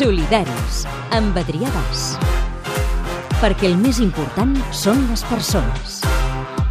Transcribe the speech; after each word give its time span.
Solidaris, 0.00 0.86
amb 1.12 1.36
Adrià 1.36 1.68
Bas. 1.74 2.14
Perquè 3.36 3.66
el 3.68 3.74
més 3.76 3.98
important 4.00 4.54
són 4.72 5.02
les 5.10 5.20
persones. 5.28 5.98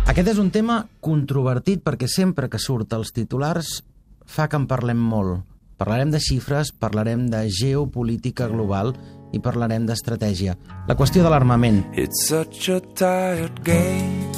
Aquest 0.09 0.32
és 0.32 0.39
un 0.41 0.48
tema 0.50 0.79
controvertit 1.05 1.84
perquè 1.86 2.07
sempre 2.10 2.50
que 2.50 2.57
surt 2.57 2.96
als 2.97 3.11
titulars 3.14 3.84
fa 4.25 4.47
que 4.50 4.57
en 4.57 4.65
parlem 4.71 4.97
molt. 4.97 5.43
Parlarem 5.78 6.10
de 6.10 6.18
xifres, 6.25 6.71
parlarem 6.73 7.28
de 7.29 7.43
geopolítica 7.54 8.47
global 8.50 8.96
i 9.30 9.43
parlarem 9.46 9.86
d'estratègia. 9.86 10.57
La 10.89 10.98
qüestió 10.98 11.21
de 11.21 11.30
l'armament. 11.30 11.84
It's 11.93 12.25
such 12.25 12.71
a 12.73 12.80
tired 12.98 13.61
game. 13.61 14.34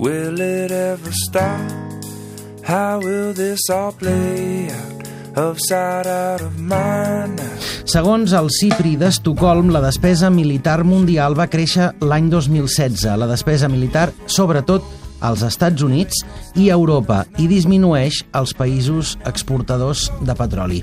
Will 0.00 0.40
it 0.40 0.72
ever 0.72 1.12
stop? 1.28 1.68
How 2.64 2.96
will 3.04 3.36
this 3.36 3.68
all 3.68 3.92
play 3.92 4.72
out? 4.72 5.01
Segons 7.88 8.32
el 8.36 8.48
CIPRI 8.52 8.96
d'Estocolm, 9.00 9.70
la 9.72 9.80
despesa 9.84 10.28
militar 10.32 10.82
mundial 10.84 11.36
va 11.38 11.48
créixer 11.48 11.90
l'any 12.04 12.28
2016. 12.32 13.06
La 13.16 13.28
despesa 13.30 13.70
militar, 13.72 14.10
sobretot, 14.26 14.84
als 15.22 15.42
Estats 15.46 15.82
Units 15.86 16.18
i 16.58 16.66
Europa 16.74 17.22
i 17.40 17.46
disminueix 17.48 18.24
als 18.36 18.52
països 18.58 19.14
exportadors 19.28 20.10
de 20.20 20.34
petroli. 20.36 20.82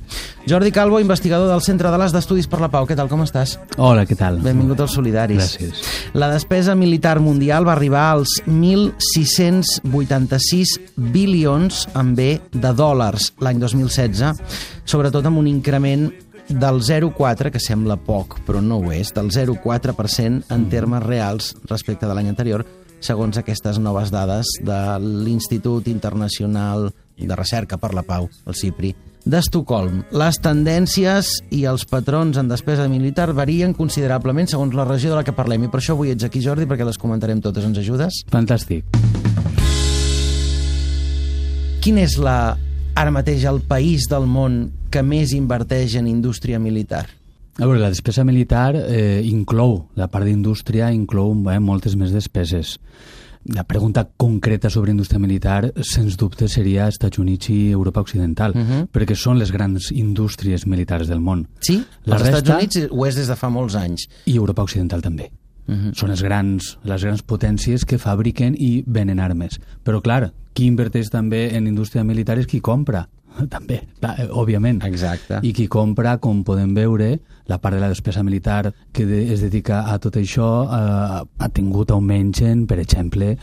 Jordi 0.50 0.72
Calvo, 0.74 1.00
investigador 1.04 1.48
del 1.52 1.62
Centre 1.62 1.92
de 1.92 1.98
les 2.02 2.14
d'Estudis 2.16 2.48
per 2.50 2.60
la 2.64 2.72
Pau. 2.74 2.86
Què 2.90 2.96
tal, 2.98 3.10
com 3.12 3.22
estàs? 3.26 3.50
Hola, 3.78 4.04
què 4.10 4.16
tal? 4.18 4.40
Benvingut 4.42 4.80
als 4.82 4.94
Solidaris. 4.98 5.44
Gràcies. 5.44 5.76
La 6.18 6.30
despesa 6.32 6.74
militar 6.80 7.20
mundial 7.22 7.68
va 7.68 7.74
arribar 7.76 8.06
als 8.16 8.32
1.686 8.48 10.80
bilions 11.14 11.88
en 11.94 12.16
B 12.16 12.40
de 12.54 12.74
dòlars 12.74 13.34
l'any 13.44 13.60
2016, 13.62 14.34
sobretot 14.90 15.26
amb 15.30 15.38
un 15.44 15.48
increment 15.52 16.10
del 16.50 16.82
0,4, 16.82 17.52
que 17.54 17.62
sembla 17.62 17.96
poc, 18.02 18.40
però 18.46 18.62
no 18.62 18.82
ho 18.82 18.92
és, 18.92 19.14
del 19.14 19.30
0,4% 19.30 20.50
en 20.50 20.66
termes 20.70 21.04
reals 21.06 21.54
respecte 21.70 22.10
de 22.10 22.18
l'any 22.18 22.32
anterior, 22.32 22.66
segons 23.00 23.38
aquestes 23.40 23.80
noves 23.80 24.12
dades 24.12 24.50
de 24.66 24.80
l'Institut 25.00 25.88
Internacional 25.88 26.90
de 27.20 27.36
Recerca 27.36 27.78
per 27.78 27.94
la 27.94 28.04
Pau, 28.08 28.30
el 28.48 28.56
CIPRI, 28.56 28.94
d'Estocolm. 29.30 30.04
Les 30.16 30.40
tendències 30.42 31.32
i 31.56 31.66
els 31.70 31.86
patrons 31.90 32.40
en 32.40 32.50
despesa 32.52 32.88
militar 32.92 33.30
varien 33.36 33.76
considerablement 33.76 34.48
segons 34.50 34.76
la 34.76 34.88
regió 34.88 35.12
de 35.12 35.20
la 35.20 35.26
que 35.28 35.36
parlem 35.36 35.68
i 35.68 35.72
per 35.72 35.82
això 35.82 35.98
avui 35.98 36.14
ets 36.14 36.26
aquí, 36.28 36.42
Jordi, 36.44 36.68
perquè 36.70 36.88
les 36.88 37.00
comentarem 37.02 37.44
totes. 37.44 37.68
Ens 37.68 37.82
ajudes? 37.84 38.24
Fantàstic. 38.32 38.88
Quin 41.84 42.00
és 42.02 42.18
la, 42.20 42.58
ara 42.96 43.12
mateix 43.16 43.46
el 43.48 43.62
país 43.68 44.10
del 44.12 44.28
món 44.28 44.66
que 44.92 45.04
més 45.06 45.36
inverteix 45.36 45.96
en 46.00 46.10
indústria 46.12 46.60
militar? 46.60 47.06
A 47.60 47.66
veure, 47.66 47.82
la 47.82 47.90
despesa 47.92 48.24
militar 48.24 48.72
eh, 48.78 49.20
inclou, 49.28 49.90
la 50.00 50.08
part 50.08 50.24
d'indústria 50.24 50.94
inclou 50.96 51.34
eh, 51.52 51.58
moltes 51.60 51.98
més 52.00 52.14
despeses. 52.16 52.78
La 53.52 53.66
pregunta 53.68 54.06
concreta 54.20 54.70
sobre 54.72 54.94
indústria 54.94 55.20
militar, 55.20 55.74
sens 55.84 56.16
dubte, 56.20 56.48
seria 56.48 56.88
Estats 56.88 57.20
Units 57.20 57.50
i 57.52 57.58
Europa 57.72 58.00
Occidental, 58.00 58.56
uh 58.56 58.62
-huh. 58.64 58.88
perquè 58.88 59.16
són 59.16 59.40
les 59.40 59.52
grans 59.52 59.92
indústries 59.92 60.66
militars 60.68 61.08
del 61.08 61.20
món. 61.20 61.48
Sí? 61.60 61.84
La 62.06 62.16
els 62.16 62.24
resta- 62.24 62.38
Estats 62.38 62.56
Units 62.56 62.92
ho 62.92 63.06
és 63.06 63.16
des 63.16 63.28
de 63.28 63.36
fa 63.36 63.50
molts 63.50 63.76
anys. 63.76 64.08
I 64.26 64.38
Europa 64.38 64.64
Occidental 64.64 65.02
també. 65.02 65.32
Uh 65.68 65.76
-huh. 65.76 65.94
Són 65.94 66.10
les 66.10 66.22
grans, 66.24 66.78
les 66.84 67.04
grans 67.04 67.24
potències 67.24 67.86
que 67.86 67.98
fabriquen 67.98 68.56
i 68.58 68.84
venen 68.88 69.20
armes. 69.20 69.60
Però, 69.84 70.02
clar, 70.02 70.34
qui 70.54 70.66
inverteix 70.66 71.10
també 71.10 71.56
en 71.56 71.68
indústria 71.68 72.04
militar 72.04 72.38
és 72.38 72.48
qui 72.48 72.62
compra. 72.62 73.10
També, 73.56 73.82
clar, 74.00 74.16
eh, 74.20 74.28
òbviament. 74.30 74.82
Exacte. 74.88 75.40
I 75.44 75.54
qui 75.56 75.68
compra, 75.72 76.18
com 76.22 76.44
podem 76.48 76.74
veure, 76.78 77.12
la 77.50 77.60
part 77.62 77.78
de 77.78 77.82
la 77.82 77.90
despesa 77.92 78.24
militar 78.24 78.74
que 78.94 79.06
de, 79.06 79.24
es 79.34 79.42
dedica 79.46 79.86
a 79.92 79.98
tot 80.00 80.20
això 80.20 80.50
eh, 80.66 81.22
ha 81.24 81.50
tingut 81.54 81.92
augments, 81.96 82.44
en, 82.46 82.66
per 82.70 82.80
exemple, 82.82 83.36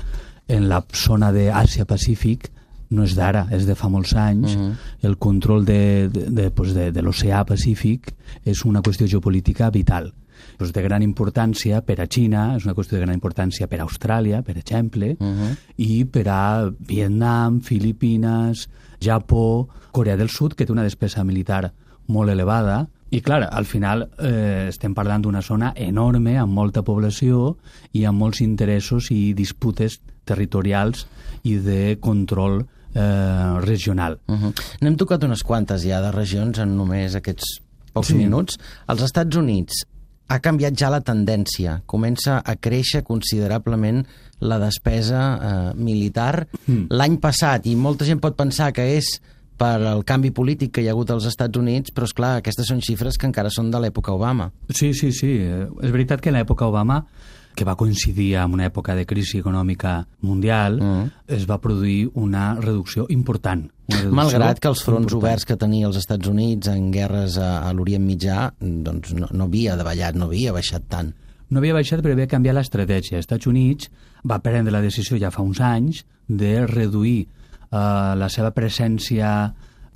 en 0.49 0.69
la 0.71 0.83
zona 0.95 1.33
d'Àsia-Pacífic, 1.35 2.53
no 2.95 3.03
és 3.03 3.17
d'ara, 3.19 3.49
és 3.51 3.65
de 3.67 3.75
fa 3.75 3.89
molts 3.91 4.13
anys. 4.15 4.55
Mhm. 4.55 4.77
El 5.09 5.17
control 5.19 5.65
de, 5.67 6.09
de, 6.13 6.29
de, 6.31 6.51
pues 6.55 6.75
de, 6.77 6.93
de 6.95 7.03
l'oceà 7.03 7.43
Pacífic 7.49 8.13
és 8.45 8.63
una 8.65 8.83
qüestió 8.83 9.09
geopolítica 9.11 9.73
vital 9.75 10.13
pues 10.59 10.73
de 10.73 10.83
gran 10.83 11.03
importància 11.03 11.83
per 11.83 12.01
a 12.01 12.07
Xina, 12.07 12.57
és 12.57 12.65
una 12.65 12.75
qüestió 12.75 12.99
de 12.99 13.05
gran 13.05 13.15
importància 13.15 13.67
per 13.69 13.81
a 13.81 13.85
Austràlia, 13.85 14.43
per 14.43 14.57
exemple, 14.59 15.17
Mhm. 15.21 15.57
i 15.77 16.05
per 16.05 16.29
a 16.29 16.71
Vietnam, 16.79 17.61
Filipines, 17.61 18.69
Japó, 19.01 19.69
Corea 19.93 20.17
del 20.17 20.29
Sud, 20.31 20.55
que 20.55 20.67
té 20.67 20.73
una 20.73 20.83
despesa 20.83 21.25
militar 21.25 21.73
molt 22.09 22.31
elevada, 22.31 22.89
i 23.11 23.21
clar, 23.21 23.49
al 23.53 23.65
final 23.65 24.09
eh, 24.19 24.67
estem 24.69 24.93
parlant 24.95 25.23
d'una 25.23 25.41
zona 25.43 25.73
enorme, 25.77 26.37
amb 26.39 26.53
molta 26.53 26.83
població 26.83 27.57
i 27.93 28.05
amb 28.05 28.19
molts 28.19 28.41
interessos 28.41 29.11
i 29.11 29.33
disputes 29.33 30.01
territorials 30.25 31.07
i 31.45 31.57
de 31.57 31.99
control 32.01 32.67
eh, 32.95 33.61
regional. 33.61 34.19
Uh 34.27 34.35
-huh. 34.35 34.53
N'hem 34.81 34.97
tocat 34.97 35.23
unes 35.25 35.43
quantes 35.43 35.83
ja 35.85 36.01
de 36.01 36.11
regions 36.11 36.59
en 36.59 36.77
només 36.77 37.15
aquests 37.15 37.61
pocs 37.93 38.09
Sí. 38.09 38.15
minuts. 38.15 38.59
Als 38.87 39.03
Estats 39.03 39.37
Units 39.37 39.87
ha 40.29 40.39
canviat 40.43 40.75
ja 40.79 40.91
la 40.91 41.01
tendència. 41.01 41.81
Comença 41.87 42.41
a 42.45 42.57
créixer 42.57 43.03
considerablement 43.07 44.05
la 44.41 44.59
despesa 44.59 45.21
eh, 45.37 45.75
militar. 45.79 46.47
Mm. 46.67 46.89
L'any 46.91 47.17
passat, 47.23 47.67
i 47.67 47.77
molta 47.77 48.05
gent 48.05 48.21
pot 48.21 48.37
pensar 48.37 48.73
que 48.77 48.85
és 48.97 49.21
per 49.57 49.79
al 49.89 50.03
canvi 50.05 50.31
polític 50.37 50.75
que 50.75 50.83
hi 50.85 50.89
ha 50.91 50.93
hagut 50.93 51.11
als 51.15 51.25
Estats 51.31 51.57
Units, 51.57 51.93
però 51.95 52.05
és 52.05 52.13
clar, 52.13 52.35
aquestes 52.43 52.69
són 52.69 52.83
xifres 52.85 53.17
que 53.17 53.25
encara 53.31 53.49
són 53.49 53.71
de 53.73 53.81
l'època 53.81 54.13
Obama. 54.13 54.51
Sí, 54.69 54.93
sí, 54.93 55.13
sí. 55.17 55.39
Eh, 55.41 55.65
És 55.83 55.91
veritat 55.95 56.21
que 56.21 56.29
en 56.29 56.37
l'època 56.37 56.67
Obama, 56.69 57.07
que 57.57 57.65
va 57.65 57.77
coincidir 57.81 58.35
amb 58.37 58.53
una 58.59 58.67
època 58.69 58.95
de 58.95 59.07
crisi 59.09 59.39
econòmica 59.41 60.07
mundial, 60.21 60.77
Mm. 60.83 61.11
es 61.29 61.47
va 61.49 61.57
produir 61.61 62.11
una 62.13 62.55
reducció 62.61 63.07
important. 63.09 63.71
Malgrat 63.87 64.59
que 64.59 64.71
els 64.73 64.83
fronts 64.83 65.07
important. 65.07 65.21
oberts 65.21 65.47
que 65.47 65.57
tenia 65.61 65.87
els 65.87 65.99
Estats 66.01 66.27
Units 66.29 66.71
en 66.73 66.91
guerres 66.95 67.37
a, 67.39 67.69
a 67.69 67.73
l'Orient 67.77 68.03
Mitjà 68.03 68.49
doncs 68.59 69.15
no, 69.15 69.31
no 69.31 69.47
havia 69.47 69.77
davallat, 69.79 70.19
no 70.19 70.27
havia 70.27 70.55
baixat 70.57 70.89
tant. 70.91 71.13
No 71.51 71.63
havia 71.63 71.77
baixat, 71.77 72.03
però 72.03 72.17
havia 72.17 72.27
canviat 72.27 72.57
l'estratègia. 72.59 73.21
Els 73.21 73.29
Estats 73.29 73.47
Units 73.47 73.91
va 74.27 74.41
prendre 74.43 74.75
la 74.75 74.83
decisió 74.83 75.19
ja 75.23 75.31
fa 75.31 75.45
uns 75.47 75.63
anys 75.63 76.03
de 76.27 76.67
reduir 76.67 77.21
eh, 77.23 77.79
la 78.19 78.29
seva 78.33 78.51
presència 78.51 79.31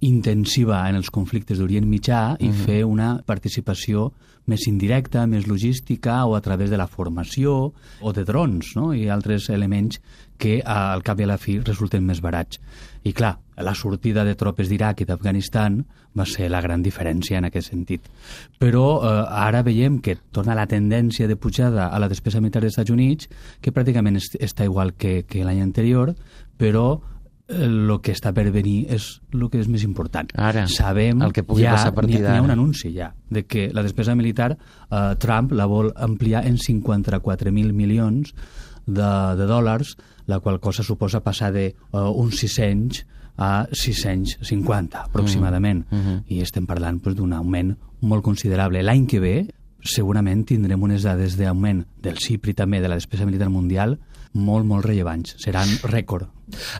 intensiva 0.06 0.84
en 0.88 0.96
els 0.96 1.10
conflictes 1.12 1.58
d'Orient 1.58 1.88
Mitjà 1.88 2.22
i 2.40 2.48
fer 2.54 2.84
una 2.88 3.18
participació 3.26 4.10
més 4.48 4.64
indirecta, 4.70 5.26
més 5.28 5.46
logística 5.46 6.22
o 6.26 6.34
a 6.34 6.40
través 6.40 6.70
de 6.70 6.78
la 6.80 6.88
formació 6.88 7.72
o 8.00 8.12
de 8.16 8.24
drons 8.24 8.72
no? 8.78 8.90
i 8.96 9.10
altres 9.12 9.50
elements 9.52 10.00
que 10.40 10.56
eh, 10.58 10.64
al 10.66 11.04
cap 11.06 11.20
i 11.20 11.26
a 11.28 11.30
la 11.30 11.38
fi 11.38 11.58
resulten 11.60 12.06
més 12.08 12.22
barats. 12.24 12.58
I 13.04 13.12
clar, 13.16 13.34
la 13.60 13.74
sortida 13.76 14.24
de 14.24 14.34
tropes 14.40 14.68
d'Iraq 14.68 15.02
i 15.04 15.06
d'Afganistan 15.08 15.78
va 16.16 16.24
ser 16.26 16.48
la 16.50 16.60
gran 16.64 16.82
diferència 16.82 17.38
en 17.38 17.46
aquest 17.48 17.70
sentit. 17.70 18.08
Però 18.58 18.84
eh, 19.04 19.12
ara 19.44 19.62
veiem 19.62 20.00
que 20.02 20.16
torna 20.32 20.56
la 20.58 20.66
tendència 20.66 21.28
de 21.28 21.36
pujada 21.36 21.86
a 21.92 22.00
la 22.02 22.08
despesa 22.10 22.40
militar 22.40 22.64
dels 22.64 22.74
Estats 22.74 22.90
Units, 22.92 23.28
que 23.60 23.72
pràcticament 23.72 24.16
est 24.18 24.36
està 24.40 24.64
igual 24.66 24.94
que, 24.96 25.22
que 25.28 25.44
l'any 25.46 25.60
anterior, 25.62 26.14
però 26.58 27.00
el 27.50 27.90
que 27.98 28.12
està 28.14 28.30
per 28.30 28.44
venir 28.54 28.84
és 28.94 29.06
el 29.34 29.48
que 29.50 29.58
és 29.58 29.66
més 29.66 29.82
important. 29.82 30.28
Ara, 30.38 30.68
Sabem 30.70 31.18
el 31.26 31.32
que 31.34 31.42
pugui 31.42 31.64
ja, 31.64 31.72
passar 31.74 31.90
a 31.90 31.94
partir 31.96 32.20
ha- 32.20 32.20
n'hi 32.20 32.26
ha 32.28 32.34
d'ara. 32.36 32.44
un 32.44 32.52
anunci 32.54 32.92
ja, 32.94 33.08
de 33.28 33.42
que 33.42 33.64
la 33.74 33.82
despesa 33.82 34.14
militar 34.14 34.52
eh, 34.54 35.00
Trump 35.18 35.50
la 35.58 35.66
vol 35.66 35.90
ampliar 35.96 36.44
en 36.46 36.58
54.000 36.62 37.72
milions 37.74 38.30
de, 38.86 39.10
de 39.36 39.46
dòlars, 39.50 39.96
la 40.30 40.40
qual 40.40 40.60
cosa 40.62 40.86
suposa 40.86 41.24
passar 41.26 41.50
de 41.52 41.72
uh, 41.90 42.08
uns 42.08 42.38
600 42.40 43.04
a 43.40 43.66
650 43.72 45.00
aproximadament. 45.00 45.86
Mm, 45.90 45.96
mhm. 45.96 46.22
I 46.28 46.42
estem 46.44 46.66
parlant 46.68 47.00
pues, 47.02 47.16
d'un 47.16 47.32
augment 47.32 47.74
molt 48.00 48.24
considerable. 48.24 48.82
L'any 48.84 49.06
que 49.08 49.20
ve 49.20 49.34
segurament 49.80 50.44
tindrem 50.44 50.82
unes 50.82 51.04
dades 51.06 51.38
d'augment 51.40 51.84
del 52.04 52.18
CIPRI 52.20 52.54
també, 52.54 52.80
de 52.80 52.88
la 52.88 52.98
despesa 53.00 53.26
militar 53.26 53.48
mundial, 53.48 53.96
molt, 54.32 54.66
molt 54.66 54.84
rellevants. 54.86 55.34
Seran 55.42 55.70
rècord. 55.88 56.28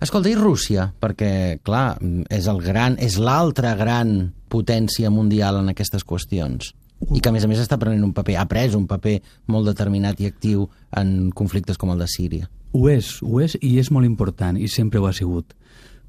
Escolta, 0.03 0.31
i 0.31 0.37
Rússia? 0.39 0.91
Perquè, 1.01 1.61
clar, 1.65 1.97
és 2.31 2.47
el 2.51 2.61
gran, 2.63 2.99
és 3.01 3.17
l'altra 3.19 3.75
gran 3.79 4.35
potència 4.51 5.11
mundial 5.11 5.63
en 5.63 5.73
aquestes 5.73 6.05
qüestions. 6.07 6.75
I 7.09 7.21
que, 7.21 7.31
a 7.31 7.33
més 7.33 7.45
a 7.45 7.49
més, 7.49 7.61
està 7.63 7.79
prenent 7.81 8.05
un 8.05 8.13
paper, 8.13 8.37
ha 8.37 8.47
pres 8.49 8.75
un 8.77 8.87
paper 8.87 9.21
molt 9.49 9.67
determinat 9.71 10.21
i 10.21 10.29
actiu 10.29 10.69
en 10.97 11.31
conflictes 11.37 11.81
com 11.81 11.91
el 11.95 12.03
de 12.03 12.09
Síria. 12.11 12.51
Ho 12.73 12.89
és, 12.93 13.17
ho 13.23 13.41
és 13.41 13.57
i 13.61 13.79
és 13.81 13.91
molt 13.91 14.07
important 14.07 14.59
i 14.61 14.69
sempre 14.69 15.01
ho 15.01 15.09
ha 15.09 15.15
sigut. 15.17 15.57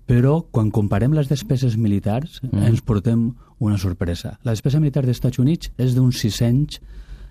Però 0.05 0.41
quan 0.51 0.69
comparem 0.73 1.13
les 1.15 1.29
despeses 1.31 1.77
militars 1.77 2.41
mm. 2.43 2.65
ens 2.67 2.81
portem 2.83 3.29
una 3.61 3.77
sorpresa. 3.77 4.35
La 4.43 4.51
despesa 4.51 4.81
militar 4.81 5.05
dels 5.05 5.17
Estats 5.17 5.39
Units 5.39 5.71
és 5.79 5.95
d'uns 5.95 6.19
600 6.19 6.81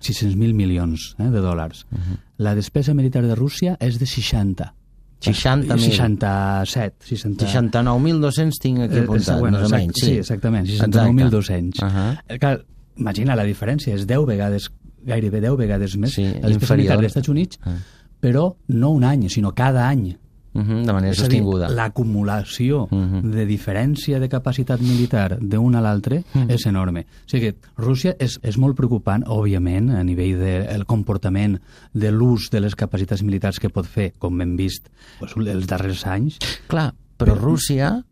600.000 0.01 0.55
milions 0.57 1.15
eh, 1.19 1.29
de 1.29 1.41
dòlars. 1.41 1.85
Uh 1.91 1.97
-huh. 1.97 2.17
La 2.37 2.55
despesa 2.55 2.93
militar 2.93 3.21
de 3.21 3.35
Rússia 3.35 3.77
és 3.79 3.99
de 3.99 4.05
60. 4.05 4.73
60.000. 5.21 5.77
67. 5.77 7.05
60... 7.05 7.45
69.200 7.45 8.57
tinc 8.59 8.79
aquí 8.79 8.95
Eh, 8.95 9.03
apuntat, 9.03 9.37
eh, 9.37 9.39
bueno, 9.39 9.59
més 9.59 9.71
o 9.71 9.75
menys. 9.75 9.93
sí, 10.01 10.11
exactament, 10.17 10.67
69.200. 10.67 11.83
Uh 11.83 11.89
-huh. 11.89 12.17
Eh, 12.27 12.39
Clar, 12.39 12.65
imagina 12.97 13.35
la 13.35 13.43
diferència, 13.45 13.93
és 13.95 14.05
10 14.07 14.25
vegades, 14.25 14.71
gairebé 15.05 15.41
10 15.41 15.57
vegades 15.57 15.97
més 15.97 16.13
Sí, 16.13 16.21
inferior. 16.23 16.77
militar 16.77 16.97
dels 16.97 17.07
Estats 17.07 17.29
Units, 17.29 17.59
Ah. 17.63 17.75
però 18.19 18.55
no 18.67 18.89
un 18.91 19.03
any, 19.03 19.29
sinó 19.29 19.53
cada 19.53 19.87
any. 19.89 20.17
Uh 20.53 20.59
-huh, 20.63 20.85
de 20.85 20.91
manera 20.93 21.11
a 21.13 21.15
sostinguda. 21.15 21.69
l'acumulació 21.69 22.87
Mhm. 22.91 23.31
de 23.31 23.45
diferència 23.47 24.19
de 24.19 24.27
capacitat 24.27 24.81
militar 24.81 25.37
d'un 25.39 25.75
a 25.75 25.81
l'altre 25.81 26.25
Mhm. 26.33 26.49
és 26.51 26.65
enorme. 26.65 27.05
O 27.25 27.29
sigui 27.29 27.53
que 27.53 27.55
Rússia 27.77 28.17
és, 28.19 28.37
és 28.43 28.57
molt 28.57 28.75
preocupant, 28.75 29.23
òbviament, 29.27 29.89
a 29.91 30.03
nivell 30.03 30.37
del 30.37 30.79
de, 30.79 30.85
comportament 30.85 31.61
de 31.93 32.11
l'ús 32.11 32.49
de 32.51 32.59
les 32.59 32.75
capacitats 32.75 33.23
militars 33.23 33.59
que 33.59 33.69
pot 33.69 33.85
fer, 33.85 34.13
com 34.19 34.41
hem 34.41 34.57
vist 34.57 34.89
pues, 35.19 35.31
els 35.37 35.67
darrers 35.67 36.05
anys. 36.05 36.37
Clar, 36.67 36.93
però 37.17 37.33
Rússia 37.35 38.03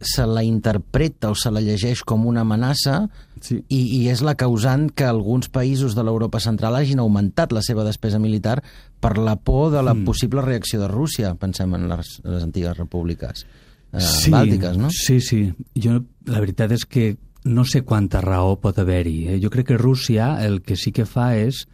se 0.00 0.26
la 0.26 0.42
interpreta 0.42 1.30
o 1.30 1.34
se 1.36 1.50
la 1.50 1.60
llegeix 1.60 2.02
com 2.02 2.26
una 2.26 2.40
amenaça 2.40 3.08
Sí. 3.44 3.58
i, 3.68 3.80
i 3.98 4.00
és 4.08 4.22
la 4.24 4.34
causant 4.40 4.86
que 4.96 5.04
alguns 5.04 5.50
països 5.52 5.92
de 5.92 6.02
l'Europa 6.06 6.40
central 6.40 6.78
hagin 6.78 7.02
augmentat 7.02 7.52
la 7.52 7.60
seva 7.60 7.84
despesa 7.84 8.18
militar 8.18 8.62
per 9.04 9.18
la 9.20 9.36
por 9.36 9.70
de 9.74 9.82
la 9.84 9.92
Mm. 9.92 10.06
possible 10.08 10.40
reacció 10.40 10.80
de 10.80 10.88
Rússia, 10.88 11.34
pensem 11.36 11.74
en 11.76 11.88
les, 11.90 12.14
les 12.24 12.42
antigues 12.42 12.76
repúbliques 12.78 13.44
eh, 13.92 14.00
sí, 14.00 14.30
bàltiques, 14.32 14.78
no? 14.80 14.88
Sí, 14.90 15.20
sí. 15.20 15.52
Jo, 15.76 16.00
la 16.26 16.40
veritat 16.40 16.72
és 16.72 16.86
que 16.88 17.18
no 17.44 17.66
sé 17.68 17.82
quanta 17.84 18.22
raó 18.24 18.56
pot 18.56 18.78
haver-hi. 18.80 19.28
Eh? 19.34 19.40
Jo 19.42 19.50
crec 19.52 19.68
que 19.68 19.76
Rússia 19.78 20.38
el 20.42 20.62
que 20.62 20.76
sí 20.80 20.90
que 20.96 21.04
fa 21.04 21.34
és 21.36 21.66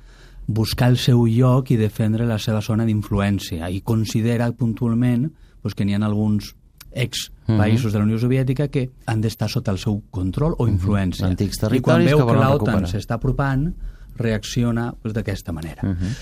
buscar 0.51 0.89
el 0.91 0.99
seu 0.99 1.23
lloc 1.31 1.71
i 1.71 1.77
defendre 1.79 2.27
la 2.27 2.41
seva 2.43 2.59
zona 2.61 2.85
d'influència 2.85 3.71
i 3.71 3.81
considera 3.87 4.51
puntualment 4.51 5.29
pues, 5.63 5.77
que 5.79 5.85
n'hi 5.87 5.95
ha 5.95 6.03
alguns 6.03 6.57
ex 6.93 7.31
Mhm. 7.51 7.59
països 7.59 7.93
de 7.93 7.99
la 7.99 8.05
Unió 8.05 8.19
Soviètica 8.19 8.69
que 8.69 8.91
han 9.07 9.21
d'estar 9.21 9.49
sota 9.51 9.73
el 9.73 9.79
seu 9.79 10.03
control 10.11 10.55
o 10.59 10.69
influència. 10.69 11.27
Antics 11.27 11.59
I 11.73 11.81
quan 11.81 12.05
veu 12.05 12.19
que 12.19 12.27
que, 12.27 12.39
l'OTAN 12.39 12.87
s'està 12.87 13.19
apropant, 13.19 13.73
reacciona 14.17 14.93
pues, 14.93 15.15
d'aquesta 15.15 15.53
manera. 15.53 15.83
Uh 15.83 15.95
-huh. 15.95 16.17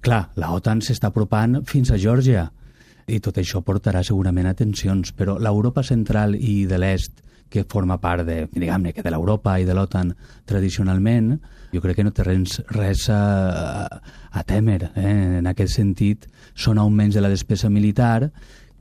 Clar, 0.00 0.30
la 0.36 0.52
OTAN 0.52 0.80
s'està 0.80 1.08
apropant 1.08 1.64
fins 1.64 1.90
a 1.90 1.96
Geòrgia 1.96 2.50
i 3.06 3.20
tot 3.20 3.36
això 3.38 3.62
portarà 3.62 4.02
segurament 4.02 4.46
a 4.46 4.54
tensions, 4.54 5.14
però 5.14 5.38
l'Europa 5.38 5.82
central 5.82 6.34
i 6.34 6.66
de 6.66 6.78
l'est, 6.78 7.22
que 7.48 7.64
forma 7.68 8.00
part 8.00 8.26
de, 8.26 8.48
diguem-ne, 8.50 8.92
que 8.92 9.02
de 9.02 9.10
l'Europa 9.10 9.60
i 9.60 9.64
de 9.64 9.74
l'OTAN 9.74 10.14
tradicionalment, 10.44 11.40
jo 11.72 11.80
crec 11.80 11.96
que 11.96 12.04
no 12.04 12.10
té 12.10 12.24
res, 12.24 12.62
res 12.68 13.08
a, 13.08 14.00
a 14.32 14.42
temer. 14.42 14.90
Eh? 14.96 15.38
En 15.38 15.46
aquest 15.46 15.74
sentit, 15.74 16.26
són 16.54 16.78
augments 16.78 17.14
de 17.14 17.20
la 17.20 17.28
despesa 17.28 17.70
militar 17.70 18.32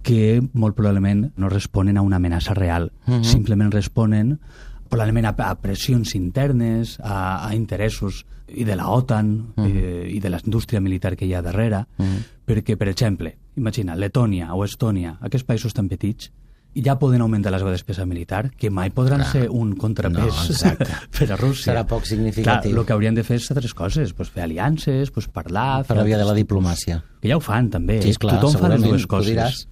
que 0.05 0.37
molt 0.53 0.77
probablement 0.77 1.31
no 1.41 1.49
responen 1.49 1.97
a 1.97 2.03
una 2.05 2.19
amenaça 2.21 2.53
real, 2.53 2.91
uh 3.07 3.15
-huh. 3.15 3.23
simplement 3.23 3.73
responen 3.73 4.39
probablement 4.87 5.25
a, 5.25 5.49
a 5.49 5.55
pressions 5.55 6.13
internes, 6.15 6.99
a, 7.01 7.47
a 7.47 7.55
interessos 7.55 8.25
i 8.47 8.63
de 8.63 8.75
la 8.75 8.89
OTAN 8.89 9.53
uh 9.55 9.63
-huh. 9.63 9.65
eh, 9.65 10.15
i 10.15 10.19
de 10.19 10.29
la 10.29 10.39
indústria 10.45 10.79
militar 10.79 11.15
que 11.15 11.25
hi 11.25 11.33
ha 11.33 11.41
darrere, 11.41 11.85
uh 11.97 12.05
-huh. 12.05 12.23
perquè, 12.45 12.77
per 12.77 12.87
exemple, 12.87 13.37
imagina, 13.55 13.95
Letònia 13.95 14.53
o 14.53 14.63
Estònia, 14.63 15.17
aquests 15.21 15.47
països 15.47 15.73
tan 15.73 15.89
petits, 15.89 16.31
ja 16.83 16.97
poden 16.99 17.21
augmentar 17.21 17.51
la 17.51 17.59
seva 17.59 17.71
despesa 17.71 18.05
militar, 18.05 18.51
que 18.51 18.69
mai 18.69 18.91
podran 18.91 19.21
Clar. 19.21 19.31
ser 19.31 19.49
un 19.49 19.75
contrapès 19.75 20.49
No, 20.65 20.87
per 21.17 21.31
a 21.31 21.35
Rússia. 21.35 21.71
Serà 21.71 21.85
poc 21.87 22.05
significatiu. 22.05 22.71
Clar, 22.71 22.79
el 22.79 22.85
que 22.85 22.93
haurien 22.93 23.15
de 23.15 23.23
fer 23.23 23.37
és 23.37 23.49
altres 23.51 23.73
coses, 23.73 24.13
pues, 24.13 24.29
fer 24.29 24.43
aliances, 24.43 25.11
pues, 25.11 25.27
parlar... 25.27 25.85
Per 25.85 25.95
la 25.95 26.03
via 26.03 26.17
de 26.17 26.25
la 26.25 26.33
diplomàcia. 26.33 27.01
Que 27.21 27.29
ja 27.29 27.37
ho 27.37 27.39
fan, 27.39 27.69
també. 27.69 28.01
Sí, 28.01 28.09
esclar, 28.09 28.39
Tothom 28.41 28.61
fa 28.61 28.69
les 28.69 28.83
dues 28.83 29.07
coses. 29.07 29.67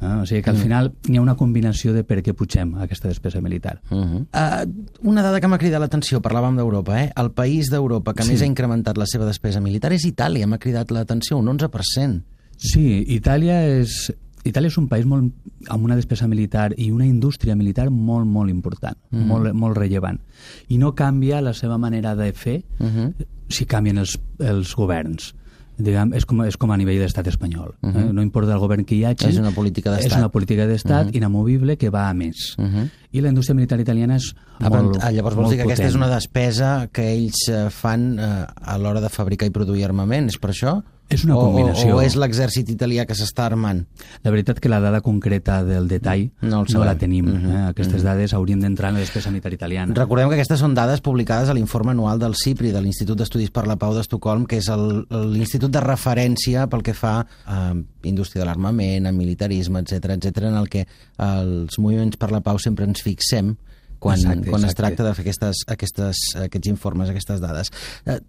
Ah, 0.00 0.20
o 0.22 0.26
sigui 0.26 0.42
que 0.42 0.50
al 0.50 0.56
final 0.56 0.92
hi 1.08 1.16
ha 1.16 1.22
una 1.22 1.36
combinació 1.36 1.92
de 1.92 2.02
per 2.04 2.22
què 2.22 2.34
pugem 2.34 2.74
aquesta 2.82 3.08
despesa 3.08 3.40
militar. 3.40 3.80
Uh 3.90 3.96
-huh. 3.98 4.20
uh, 4.32 5.08
una 5.08 5.22
dada 5.22 5.40
que 5.40 5.48
m'ha 5.48 5.58
cridat 5.58 5.80
l'atenció, 5.80 6.20
parlàvem 6.20 6.56
d'Europa, 6.56 7.02
eh? 7.02 7.12
El 7.16 7.30
país 7.30 7.70
d'Europa 7.70 8.12
que 8.14 8.22
Sí. 8.22 8.30
més 8.32 8.42
ha 8.42 8.46
incrementat 8.46 8.96
la 8.98 9.06
seva 9.06 9.24
despesa 9.26 9.60
militar 9.60 9.92
és 9.92 10.04
Itàlia, 10.04 10.46
m'ha 10.46 10.58
cridat 10.58 10.90
l'atenció, 10.90 11.38
un 11.38 11.48
11%. 11.48 12.22
Sí, 12.56 13.04
Itàlia 13.08 13.66
és, 13.80 14.12
Itàlia 14.44 14.68
és 14.68 14.78
un 14.78 14.88
país 14.88 15.04
molt, 15.06 15.32
amb 15.68 15.84
una 15.84 15.96
despesa 15.96 16.26
militar 16.28 16.72
i 16.76 16.90
una 16.90 17.04
indústria 17.06 17.56
militar 17.56 17.90
molt, 17.90 18.26
molt 18.26 18.50
important, 18.50 18.96
mm 19.10 19.18
-hmm. 19.18 19.26
molt, 19.26 19.52
molt 19.54 19.76
rellevant. 19.76 20.20
I 20.68 20.78
no 20.78 20.94
canvia 20.94 21.40
la 21.40 21.52
seva 21.52 21.78
manera 21.78 22.14
de 22.14 22.32
fer 22.32 22.62
Uh 22.78 22.86
-huh. 22.86 23.14
si 23.48 23.64
canvien 23.66 23.98
els, 23.98 24.18
els 24.38 24.74
governs. 24.74 25.34
Diguem, 25.78 26.14
és, 26.14 26.24
com, 26.24 26.40
és 26.44 26.56
com 26.56 26.70
a 26.72 26.76
nivell 26.76 26.98
d'estat 26.98 27.26
espanyol. 27.28 27.74
Uh 27.82 27.90
-huh. 27.90 28.08
eh? 28.08 28.12
No 28.12 28.22
importa 28.22 28.52
el 28.54 28.58
govern 28.58 28.84
que 28.84 28.94
hi 28.94 29.04
hagi, 29.04 29.26
És 29.28 29.38
una 29.38 29.50
política 29.50 29.90
d'estat. 29.90 30.12
és 30.12 30.16
una 30.18 30.28
política 30.30 30.66
d'estat 30.66 31.06
Mhm. 31.08 31.16
inamovible 31.16 31.76
que 31.76 31.90
va 31.90 32.08
a 32.08 32.14
més. 32.14 32.54
Uh 32.58 32.64
-huh. 32.64 32.90
I 33.12 33.20
la 33.20 33.28
indústria 33.28 33.54
militar 33.54 33.78
italiana 33.80 34.16
és 34.16 34.34
Ah, 34.58 34.70
molt, 34.70 34.96
ah, 35.02 35.10
llavors 35.12 35.36
vols 35.36 35.46
molt 35.46 35.52
dir 35.52 35.58
que 35.60 35.64
aquesta 35.68 35.84
és 35.86 35.92
potent. 35.92 36.04
una 36.06 36.14
despesa 36.14 36.88
que 36.92 37.10
ells 37.12 37.48
eh, 37.52 37.68
fan 37.70 38.18
eh, 38.18 38.46
a 38.56 38.78
l'hora 38.78 39.00
de 39.04 39.08
fabricar 39.10 39.46
i 39.46 39.50
produir 39.50 39.84
armament, 39.84 40.28
és 40.32 40.38
per 40.38 40.50
això? 40.50 40.82
És 41.08 41.22
una 41.22 41.36
combinació. 41.38 41.92
O, 41.94 41.98
o 41.98 42.02
és 42.02 42.16
l'exèrcit 42.18 42.66
italià 42.72 43.04
que 43.06 43.14
s'està 43.14 43.44
armant? 43.46 43.84
La 44.24 44.30
veritat 44.32 44.58
que 44.58 44.68
la 44.68 44.80
dada 44.80 45.00
concreta 45.02 45.60
del 45.62 45.86
detall 45.86 46.32
No 46.42 46.64
no, 46.66 46.82
la 46.84 46.96
tenim. 46.98 47.26
Mhm, 47.30 47.50
eh? 47.52 47.60
Aquestes 47.68 48.02
dades 48.02 48.32
haurien 48.34 48.58
d'entrar 48.58 48.88
en 48.90 48.94
la 48.94 49.00
despesa 49.04 49.30
militar 49.30 49.52
italiana. 49.54 49.94
Recordem 49.94 50.28
que 50.30 50.34
aquestes 50.34 50.58
són 50.58 50.74
dades 50.74 51.00
publicades 51.00 51.48
a 51.48 51.54
l'informe 51.54 51.92
anual 51.92 52.18
del 52.18 52.34
CIPRI, 52.34 52.72
de 52.72 52.80
l'Institut 52.82 53.16
d'Estudis 53.18 53.50
per 53.54 53.68
la 53.68 53.76
Pau 53.76 53.94
d'Estocolm, 53.94 54.46
que 54.46 54.56
és 54.58 54.66
el- 54.68 55.06
l'institut 55.30 55.70
de 55.70 55.80
referència 55.80 56.66
pel 56.66 56.82
que 56.82 56.94
fa 56.94 57.24
a 57.46 57.72
indústria 58.08 58.42
de 58.42 58.48
l'armament, 58.50 59.06
a 59.06 59.12
militarisme, 59.12 59.82
etc 59.82 60.16
etc, 60.16 60.46
en 60.50 60.60
el 60.60 60.70
que 60.72 60.86
els 61.22 61.78
moviments 61.78 62.16
per 62.20 62.30
la 62.32 62.42
pau 62.44 62.58
sempre 62.62 62.86
ens 62.88 63.02
fixem 63.04 63.56
quan, 63.98 64.18
Exacte, 64.18 64.50
quan 64.50 64.64
es 64.68 64.74
tracta 64.76 65.04
de 65.06 65.12
fer 65.16 65.24
aquestes, 65.24 65.64
aquestes, 65.72 66.22
aquests 66.46 66.68
informes, 66.72 67.10
aquestes 67.12 67.40
dades. 67.42 67.72
Eh, 68.06 68.20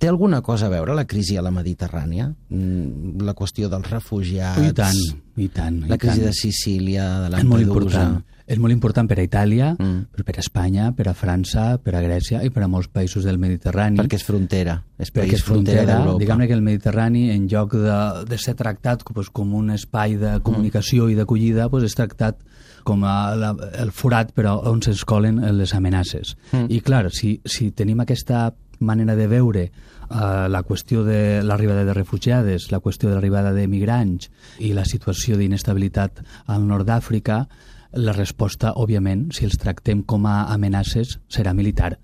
Té 0.00 0.08
alguna 0.08 0.38
cosa 0.40 0.64
a 0.64 0.72
veure 0.72 0.94
la 0.96 1.04
crisi 1.04 1.34
a 1.36 1.42
la 1.44 1.50
Mediterrània? 1.52 2.30
Mm, 2.48 3.20
La 3.20 3.34
qüestió 3.36 3.68
dels 3.68 3.90
refugiats? 3.90 4.62
I 4.64 4.72
tant, 4.72 4.96
i 5.36 5.48
tant. 5.52 5.82
La 5.90 5.98
i 5.98 6.00
crisi 6.00 6.22
tant. 6.22 6.30
de 6.30 6.32
Sicília, 6.38 7.08
de 7.26 7.36
és 7.36 7.44
molt 7.44 7.66
Lampedusa... 7.66 8.06
important. 8.06 8.38
És 8.50 8.58
molt 8.58 8.74
important 8.74 9.06
per 9.06 9.20
a 9.20 9.22
Itàlia, 9.22 9.68
Mm. 9.78 9.84
mm. 9.86 10.06
però 10.10 10.24
per 10.26 10.34
a 10.36 10.40
Espanya, 10.42 10.88
per 10.96 11.06
a 11.08 11.14
França, 11.14 11.78
per 11.78 11.94
a 11.94 12.00
Grècia 12.02 12.42
i 12.44 12.50
per 12.50 12.64
a 12.64 12.68
molts 12.68 12.88
països 12.90 13.22
del 13.24 13.38
Mediterrani. 13.38 13.98
Perquè 14.00 14.18
és 14.18 14.24
frontera, 14.26 14.80
és 14.98 15.12
perquè 15.12 15.28
país 15.28 15.38
és 15.38 15.44
frontera 15.46 15.84
frontera, 15.86 16.18
diguem-ne 16.18 16.48
que 16.50 16.56
el 16.58 16.62
Mediterrani, 16.66 17.30
en 17.30 17.46
lloc 17.48 17.74
de, 17.78 17.98
de 18.26 18.38
ser 18.38 18.56
tractat 18.58 19.04
pues, 19.14 19.30
com 19.30 19.54
un 19.54 19.70
espai 19.70 20.16
de 20.16 20.40
comunicació 20.42 21.06
Mm. 21.06 21.10
i 21.10 21.14
d'acollida, 21.14 21.68
pues, 21.70 21.84
és 21.84 21.94
tractat 21.94 22.42
com 22.82 23.04
a 23.04 23.34
la, 23.36 23.54
el 23.78 23.90
forat 23.92 24.32
però 24.34 24.56
on 24.66 24.80
s'escolen 24.82 25.38
les 25.56 25.74
amenaces. 25.74 26.34
Mm. 26.52 26.66
I 26.70 26.80
clar, 26.80 27.10
si, 27.12 27.40
si 27.44 27.70
tenim 27.70 28.00
aquesta 28.00 28.48
manera 28.80 29.14
de 29.14 29.26
veure 29.28 29.62
eh, 29.68 30.48
la 30.48 30.62
qüestió 30.64 31.04
de 31.04 31.42
l'arribada 31.44 31.84
de 31.84 31.92
refugiades, 31.94 32.70
la 32.72 32.80
qüestió 32.80 33.10
de 33.10 33.14
l'arribada 33.14 33.52
de 33.52 33.66
migrants 33.68 34.30
i 34.58 34.72
la 34.72 34.84
situació 34.88 35.36
d'inestabilitat 35.36 36.22
al 36.48 36.66
nord 36.66 36.88
d'Àfrica, 36.88 37.44
la 37.92 38.12
resposta, 38.12 38.74
òbviament, 38.78 39.30
si 39.34 39.46
els 39.46 39.58
tractem 39.58 40.02
com 40.06 40.26
a 40.26 40.44
amenaces, 40.52 41.18
serà 41.28 41.54
militar. 41.54 41.96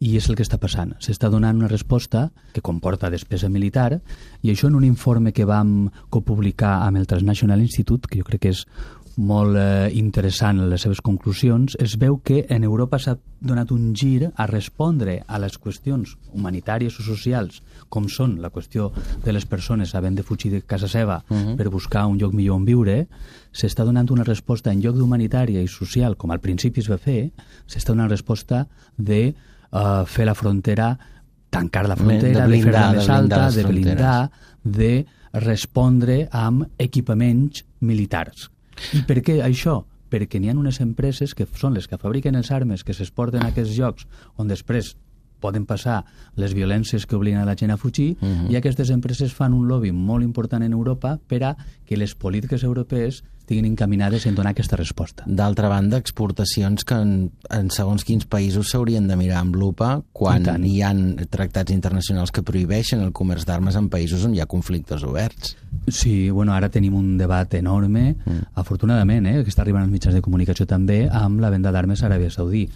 I 0.00 0.14
és 0.16 0.30
el 0.30 0.36
que 0.36 0.44
està 0.44 0.56
passant. 0.60 0.94
S'està 1.04 1.28
donant 1.28 1.58
una 1.60 1.68
resposta 1.68 2.30
que 2.54 2.62
comporta 2.64 3.10
despesa 3.12 3.50
militar 3.52 4.00
i 4.40 4.52
això 4.52 4.70
en 4.70 4.78
un 4.78 4.84
informe 4.84 5.32
que 5.36 5.44
vam 5.44 5.90
copublicar 6.08 6.78
amb 6.86 6.96
el 6.96 7.06
Transnational 7.06 7.60
Institute, 7.60 8.08
que 8.08 8.20
jo 8.20 8.24
crec 8.24 8.46
que 8.46 8.54
és 8.54 8.64
molt 9.20 9.56
eh, 9.60 9.90
interessant 10.00 10.58
en 10.58 10.70
les 10.70 10.82
seves 10.82 11.02
conclusions, 11.04 11.76
es 11.78 11.96
veu 12.00 12.18
que 12.24 12.46
en 12.48 12.64
Europa 12.64 12.98
s'ha 12.98 13.16
donat 13.40 13.70
un 13.74 13.90
gir 13.96 14.30
a 14.34 14.46
respondre 14.48 15.18
a 15.26 15.38
les 15.42 15.58
qüestions 15.60 16.16
humanitàries 16.32 16.96
o 17.00 17.04
socials, 17.04 17.60
com 17.92 18.08
són 18.08 18.38
la 18.40 18.50
qüestió 18.54 18.90
de 19.24 19.34
les 19.36 19.46
persones 19.46 19.94
havent 19.94 20.16
de 20.16 20.24
fugir 20.24 20.50
de 20.52 20.62
casa 20.62 20.88
seva 20.88 21.22
uh 21.28 21.36
-huh. 21.36 21.56
per 21.56 21.68
buscar 21.68 22.06
un 22.06 22.18
lloc 22.18 22.32
millor 22.32 22.56
on 22.56 22.64
viure, 22.64 23.08
s'està 23.52 23.84
donant 23.84 24.10
una 24.10 24.24
resposta 24.24 24.72
en 24.72 24.80
lloc 24.80 24.96
d'humanitària 24.96 25.62
i 25.62 25.68
social, 25.68 26.16
com 26.16 26.30
al 26.30 26.40
principi 26.40 26.80
es 26.80 26.88
va 26.88 26.98
fer, 26.98 27.30
s'està 27.66 27.92
donant 27.92 28.08
resposta 28.10 28.68
de 28.96 29.34
uh, 29.72 30.04
fer 30.06 30.24
la 30.24 30.34
frontera 30.34 30.98
tancar 31.50 31.88
la 31.88 31.96
frontera, 31.96 32.20
De 32.20 32.40
de, 32.40 32.46
blindar, 32.46 32.72
fer-la 32.72 32.90
de 32.90 32.96
més 32.96 33.06
blindar 33.06 33.18
alta, 33.18 33.56
de 33.56 33.62
fronteres. 33.62 33.96
blindar, 33.96 34.30
de 34.62 35.06
respondre 35.32 36.28
amb 36.30 36.66
equipaments 36.78 37.64
militars. 37.80 38.50
I 38.96 39.02
per 39.06 39.20
què 39.24 39.40
això? 39.44 39.82
Perquè 40.10 40.40
n'hi 40.40 40.50
ha 40.50 40.56
unes 40.58 40.80
empreses 40.82 41.36
que 41.38 41.46
són 41.54 41.76
les 41.78 41.86
que 41.86 41.98
fabriquen 42.00 42.38
els 42.38 42.50
armes 42.50 42.82
que 42.82 42.96
s'exporten 42.96 43.44
a 43.44 43.52
aquests 43.52 43.76
llocs 43.78 44.08
on 44.36 44.50
després 44.50 44.96
poden 45.40 45.66
passar 45.66 46.04
les 46.36 46.54
violències 46.54 47.06
que 47.06 47.16
obliguen 47.16 47.40
a 47.40 47.48
la 47.48 47.56
gent 47.56 47.72
a 47.72 47.76
fugir 47.80 48.16
uh 48.20 48.26
-huh. 48.28 48.50
i 48.52 48.56
aquestes 48.56 48.90
empreses 48.90 49.32
fan 49.32 49.54
un 49.54 49.68
lobby 49.68 49.92
molt 49.92 50.22
important 50.22 50.62
en 50.62 50.72
Europa 50.72 51.18
per 51.26 51.44
a 51.44 51.56
que 51.84 51.96
les 51.96 52.14
polítiques 52.14 52.62
europees 52.62 53.24
estiguin 53.50 53.66
encaminades 53.66 54.26
en 54.26 54.36
donar 54.36 54.52
aquesta 54.52 54.76
resposta. 54.76 55.24
D'altra 55.26 55.66
banda, 55.68 55.98
exportacions 55.98 56.84
que 56.86 56.94
en, 56.94 57.32
en 57.50 57.70
segons 57.74 58.04
quins 58.06 58.22
països 58.30 58.70
s'haurien 58.70 59.08
de 59.10 59.16
mirar 59.18 59.40
amb 59.42 59.56
lupa 59.58 60.04
quan 60.14 60.46
hi 60.62 60.76
han 60.86 61.16
tractats 61.34 61.74
internacionals 61.74 62.30
que 62.30 62.44
prohibeixen 62.46 63.02
el 63.02 63.10
comerç 63.10 63.48
d'armes 63.48 63.74
en 63.74 63.88
països 63.90 64.22
on 64.28 64.36
hi 64.36 64.40
ha 64.40 64.46
conflictes 64.46 65.02
oberts. 65.02 65.56
Sí, 65.88 66.30
bueno, 66.30 66.54
ara 66.54 66.70
tenim 66.70 66.94
un 66.94 67.16
debat 67.18 67.58
enorme, 67.58 68.14
mm. 68.14 68.52
afortunadament, 68.62 69.26
eh, 69.26 69.42
que 69.42 69.50
està 69.50 69.64
arribant 69.66 69.82
als 69.82 69.90
mitjans 69.90 70.14
de 70.14 70.22
comunicació 70.22 70.68
també, 70.70 71.08
amb 71.10 71.42
la 71.42 71.50
venda 71.50 71.74
d'armes 71.74 72.04
a 72.04 72.06
Aràbia 72.06 72.30
Saudí. 72.30 72.68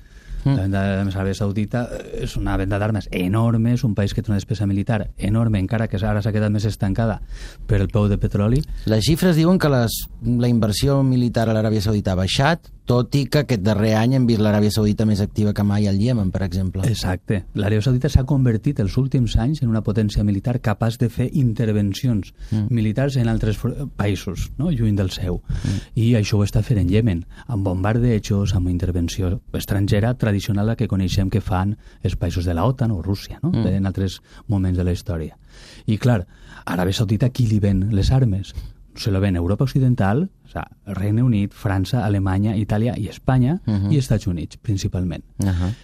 La 0.45 0.67
venda 0.67 0.83
d'Aràbia 1.05 1.35
Saudita 1.39 1.87
eh, 1.89 2.25
és 2.27 2.37
una 2.37 2.57
venda 2.61 2.79
d'armes 2.79 3.09
enorme, 3.11 3.75
és 3.75 3.85
un 3.85 3.95
país 3.95 4.13
que 4.15 4.23
té 4.23 4.31
una 4.31 4.41
despesa 4.41 4.67
militar 4.67 5.11
enorme, 5.17 5.59
encara 5.63 5.89
que 5.89 5.97
ara 5.97 6.23
s'ha 6.23 6.33
quedat 6.35 6.53
més 6.53 6.67
estancada 6.69 7.21
per 7.67 7.81
el 7.81 7.89
peu 7.89 8.09
de 8.09 8.19
petroli. 8.21 8.61
Les 8.91 9.05
xifres 9.07 9.37
diuen 9.37 9.59
que 9.59 9.73
les, 9.73 10.05
la 10.25 10.51
inversió 10.53 11.03
militar 11.03 11.49
a 11.49 11.57
l'Aràbia 11.57 11.85
Saudita 11.85 12.13
ha 12.13 12.21
baixat, 12.21 12.74
tot 12.85 13.15
i 13.17 13.25
que 13.33 13.45
aquest 13.45 13.63
darrer 13.65 13.95
any 13.97 14.15
hem 14.19 14.27
vist 14.29 14.43
l'Aràbia 14.45 14.73
Saudita 14.75 15.07
més 15.09 15.23
activa 15.25 15.55
que 15.57 15.65
mai 15.65 15.87
al 15.89 16.01
Iemen, 16.01 16.31
per 16.35 16.43
exemple. 16.45 16.85
Exacte. 16.89 17.41
L'Aràbia 17.57 17.85
Saudita 17.87 18.11
s'ha 18.13 18.27
convertit 18.29 18.81
els 18.85 18.99
últims 19.01 19.37
anys 19.41 19.63
en 19.65 19.71
una 19.73 19.81
potència 19.87 20.25
militar 20.25 20.59
capaç 20.61 20.99
de 21.01 21.09
fer 21.09 21.31
intervencions 21.33 22.35
mm. 22.51 22.67
militars 22.69 23.17
en 23.17 23.31
altres 23.33 23.61
països, 23.97 24.51
no? 24.59 24.71
lluny 24.71 24.99
del 25.01 25.11
seu. 25.17 25.41
Mm. 25.41 25.81
I 26.05 26.11
això 26.21 26.39
ho 26.39 26.45
està 26.45 26.61
fent 26.67 26.83
en 26.83 26.93
Iemen, 26.93 27.25
amb 27.47 27.65
bombardejos, 27.65 28.55
amb 28.59 28.69
intervenció 28.69 29.39
estrangera 29.57 30.13
tradicional 30.21 30.73
la 30.73 30.77
que 30.77 30.91
coneixem 30.91 31.33
que 31.33 31.41
fan 31.45 31.79
els 32.03 32.19
països 32.21 32.45
de 32.45 32.55
la 32.55 32.69
OTAN 32.69 32.93
o 32.93 33.01
Rússia, 33.03 33.41
no? 33.43 33.55
Mm. 33.55 33.81
en 33.81 33.89
altres 33.89 34.21
moments 34.47 34.77
de 34.77 34.85
la 34.85 34.93
història. 34.93 35.39
I 35.87 35.97
clar, 35.97 36.25
Aràbia 36.65 36.97
Saudita 36.97 37.31
qui 37.33 37.49
li 37.49 37.61
ven 37.61 37.89
les 37.95 38.11
armes? 38.13 38.53
Se 38.95 39.11
lo 39.11 39.21
ven 39.21 39.37
Europa 39.37 39.65
Occidental, 39.65 40.31
o 40.45 40.49
sea, 40.49 40.69
Regne 40.87 41.23
Unit, 41.23 41.53
França, 41.53 42.05
Alemanya, 42.05 42.57
Itàlia 42.57 42.99
i 42.99 43.09
Espanya, 43.09 43.61
uh 43.67 43.75
-huh. 43.75 43.93
i 43.93 43.99
Estats 43.99 44.27
Units, 44.27 44.57
principalment. 44.57 45.25
Uh 45.39 45.47
-huh. 45.47 45.75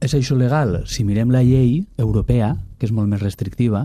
És 0.00 0.14
això 0.16 0.32
legal? 0.34 0.78
Si 0.88 1.04
mirem 1.04 1.28
la 1.28 1.42
llei 1.44 1.84
europea, 2.00 2.54
que 2.78 2.86
és 2.88 2.92
molt 2.96 3.10
més 3.10 3.20
restrictiva, 3.20 3.82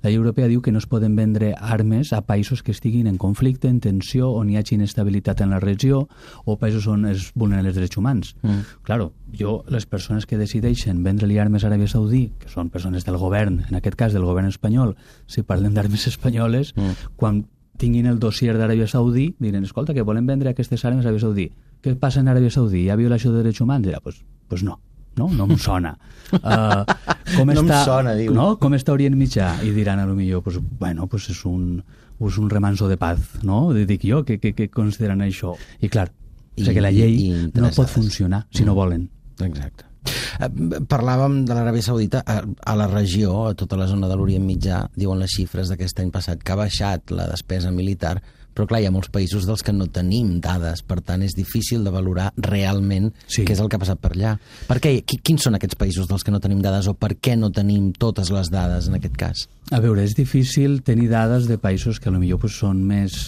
la 0.00 0.08
llei 0.08 0.16
europea 0.16 0.48
diu 0.48 0.62
que 0.64 0.72
no 0.72 0.80
es 0.80 0.86
poden 0.88 1.12
vendre 1.18 1.50
armes 1.60 2.14
a 2.16 2.22
països 2.24 2.62
que 2.64 2.72
estiguin 2.72 3.06
en 3.06 3.18
conflicte, 3.20 3.68
en 3.68 3.78
tensió, 3.84 4.30
on 4.32 4.48
hi 4.48 4.56
hagi 4.56 4.78
inestabilitat 4.78 5.42
en 5.44 5.52
la 5.52 5.60
regió, 5.60 6.06
o 6.46 6.56
països 6.56 6.88
on 6.88 7.04
es 7.12 7.28
vulneren 7.34 7.68
els 7.68 7.76
drets 7.76 8.00
humans. 8.00 8.32
Mm. 8.40 8.80
Claro, 8.88 9.12
jo, 9.36 9.60
les 9.68 9.84
persones 9.84 10.24
que 10.24 10.40
decideixen 10.40 11.04
vendre-li 11.04 11.36
armes 11.38 11.64
a 11.64 11.68
Aràbia 11.68 11.92
Saudí, 11.92 12.30
que 12.40 12.48
són 12.48 12.72
persones 12.72 13.04
del 13.04 13.20
govern, 13.20 13.66
en 13.68 13.76
aquest 13.76 14.00
cas 14.00 14.16
del 14.16 14.24
govern 14.24 14.48
espanyol, 14.48 14.96
si 15.26 15.44
parlem 15.44 15.76
d'armes 15.76 16.08
espanyoles, 16.14 16.72
mm. 16.72 17.16
quan 17.20 17.44
tinguin 17.80 18.06
el 18.10 18.20
dossier 18.20 18.54
d'Aràbia 18.58 18.86
Saudí, 18.90 19.30
diran, 19.40 19.64
escolta, 19.64 19.94
que 19.96 20.04
volen 20.06 20.28
vendre 20.28 20.52
aquestes 20.52 20.84
armes 20.84 21.06
a 21.06 21.08
Aràbia 21.08 21.24
Saudí. 21.24 21.48
Què 21.80 21.96
passa 21.98 22.20
en 22.20 22.28
Aràbia 22.28 22.52
Saudí? 22.52 22.84
Hi 22.84 22.92
ha 22.92 22.98
violació 23.00 23.32
de 23.32 23.42
drets 23.42 23.60
humans? 23.64 23.86
Dirà, 23.86 24.02
pues, 24.04 24.20
pues 24.48 24.62
no, 24.66 24.78
no, 25.16 25.30
no 25.32 25.48
em 25.48 25.58
sona. 25.58 25.94
Uh, 26.36 26.84
com 27.36 27.48
no 27.48 27.64
està, 27.64 27.80
em 27.80 27.88
sona, 27.88 28.14
diu. 28.18 28.36
No? 28.36 28.52
Com 28.60 28.76
està 28.76 28.94
Orient 28.94 29.16
Mitjà? 29.18 29.54
I 29.64 29.72
diran, 29.76 30.02
a 30.02 30.06
lo 30.06 30.14
millor, 30.18 30.44
pues, 30.46 30.60
bueno, 30.78 31.08
pues 31.10 31.30
és 31.32 31.42
un, 31.48 31.82
és 32.20 32.40
un 32.40 32.50
remanso 32.52 32.88
de 32.88 33.00
paz, 33.00 33.40
no? 33.42 33.68
Dic 33.74 34.04
jo, 34.06 34.24
que, 34.28 34.38
que, 34.42 34.54
que 34.56 34.68
consideren 34.72 35.24
això. 35.24 35.56
I 35.80 35.88
clar, 35.88 36.10
I, 36.56 36.62
o 36.62 36.64
sigui 36.64 36.78
que 36.78 36.84
la 36.84 36.92
llei 36.94 37.48
no 37.54 37.72
pot 37.76 37.88
funcionar 37.88 38.44
si 38.52 38.68
no 38.68 38.76
volen. 38.76 39.08
Exacte. 39.40 39.89
Eh, 40.06 40.50
parlàvem 40.88 41.42
de 41.48 41.54
l'Aràbia 41.56 41.84
Saudita 41.84 42.24
a, 42.24 42.40
a 42.42 42.76
la 42.78 42.88
regió, 42.90 43.46
a 43.50 43.54
tota 43.58 43.78
la 43.78 43.88
zona 43.90 44.08
de 44.08 44.18
l'Orient 44.18 44.44
Mitjà, 44.46 44.84
diuen 44.96 45.20
les 45.20 45.36
xifres 45.36 45.72
d'aquest 45.72 46.00
any 46.00 46.12
passat 46.14 46.42
que 46.42 46.54
ha 46.54 46.60
baixat 46.60 47.12
la 47.14 47.28
despesa 47.30 47.72
militar, 47.74 48.18
però 48.54 48.66
clar, 48.66 48.80
hi 48.82 48.88
ha 48.88 48.92
molts 48.92 49.10
països 49.14 49.46
dels 49.46 49.62
que 49.62 49.72
no 49.72 49.86
tenim 49.94 50.34
dades, 50.42 50.82
per 50.82 50.98
tant 51.06 51.22
és 51.22 51.36
difícil 51.36 51.84
de 51.86 51.92
valorar 51.94 52.30
realment 52.36 53.10
sí. 53.26 53.44
què 53.46 53.54
és 53.54 53.62
el 53.62 53.70
que 53.70 53.78
ha 53.78 53.82
passat 53.82 54.00
per 54.02 54.12
allà. 54.16 54.34
Per 54.66 54.78
què? 54.82 54.94
Quins 55.06 55.46
són 55.46 55.56
aquests 55.56 55.78
països 55.78 56.08
dels 56.10 56.26
que 56.26 56.34
no 56.34 56.42
tenim 56.42 56.62
dades 56.64 56.90
o 56.90 56.96
per 56.98 57.14
què 57.22 57.36
no 57.38 57.52
tenim 57.54 57.92
totes 57.94 58.32
les 58.34 58.50
dades 58.50 58.90
en 58.90 58.98
aquest 58.98 59.16
cas? 59.20 59.44
A 59.70 59.80
veure, 59.82 60.02
és 60.02 60.16
difícil 60.18 60.80
tenir 60.86 61.08
dades 61.12 61.46
de 61.50 61.60
països 61.62 62.02
que 62.02 62.10
potser 62.10 62.40
pues, 62.42 62.58
són 62.58 62.82
més, 62.86 63.20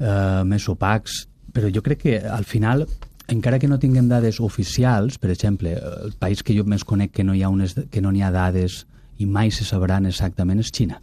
eh, 0.00 0.42
més 0.44 0.68
opacs, 0.68 1.26
però 1.54 1.70
jo 1.72 1.84
crec 1.84 2.02
que 2.02 2.18
al 2.18 2.44
final 2.44 2.84
encara 3.28 3.58
que 3.58 3.68
no 3.68 3.78
tinguem 3.78 4.08
dades 4.08 4.40
oficials, 4.40 5.18
per 5.18 5.30
exemple, 5.30 5.74
el 5.76 6.14
país 6.18 6.42
que 6.42 6.56
jo 6.56 6.64
més 6.64 6.84
conec 6.84 7.12
que 7.12 7.24
no 7.24 7.36
hi 7.36 7.44
ha, 7.44 7.52
unes, 7.52 7.76
que 7.92 8.00
no 8.00 8.12
hi 8.12 8.24
ha 8.24 8.32
dades 8.34 8.86
i 9.18 9.26
mai 9.26 9.52
se 9.52 9.66
sabran 9.68 10.08
exactament 10.08 10.62
és 10.64 10.72
Xina. 10.72 11.02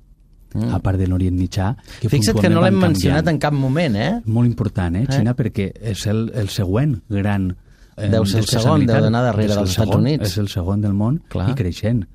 Mm. 0.55 0.71
a 0.71 0.79
part 0.79 0.95
de 0.95 1.05
l'Orient 1.07 1.35
Mitjà. 1.35 1.73
Que 1.99 2.07
Fixa't 2.07 2.39
que 2.39 2.49
no 2.49 2.61
l'hem 2.63 2.77
mencionat 2.79 3.27
en 3.27 3.39
cap 3.43 3.51
moment, 3.53 3.97
eh? 3.99 4.11
Molt 4.23 4.47
important, 4.47 4.95
eh? 4.95 5.03
eh? 5.03 5.11
Xina 5.11 5.33
perquè 5.35 5.65
és 5.93 6.05
el, 6.07 6.29
el 6.31 6.47
següent 6.53 6.95
gran... 7.11 7.49
Eh, 7.95 8.07
deu 8.11 8.23
ser 8.27 8.41
el 8.43 8.47
segon, 8.47 8.85
deu 8.87 9.03
d'anar 9.03 9.21
darrere 9.23 9.51
dels 9.51 9.73
Estats 9.73 9.89
segon, 9.89 10.03
Units. 10.03 10.29
És 10.29 10.37
el 10.39 10.47
segon 10.51 10.81
del 10.83 10.95
món 10.95 11.19
clar. 11.31 11.49
i 11.51 11.57
creixent. 11.59 12.05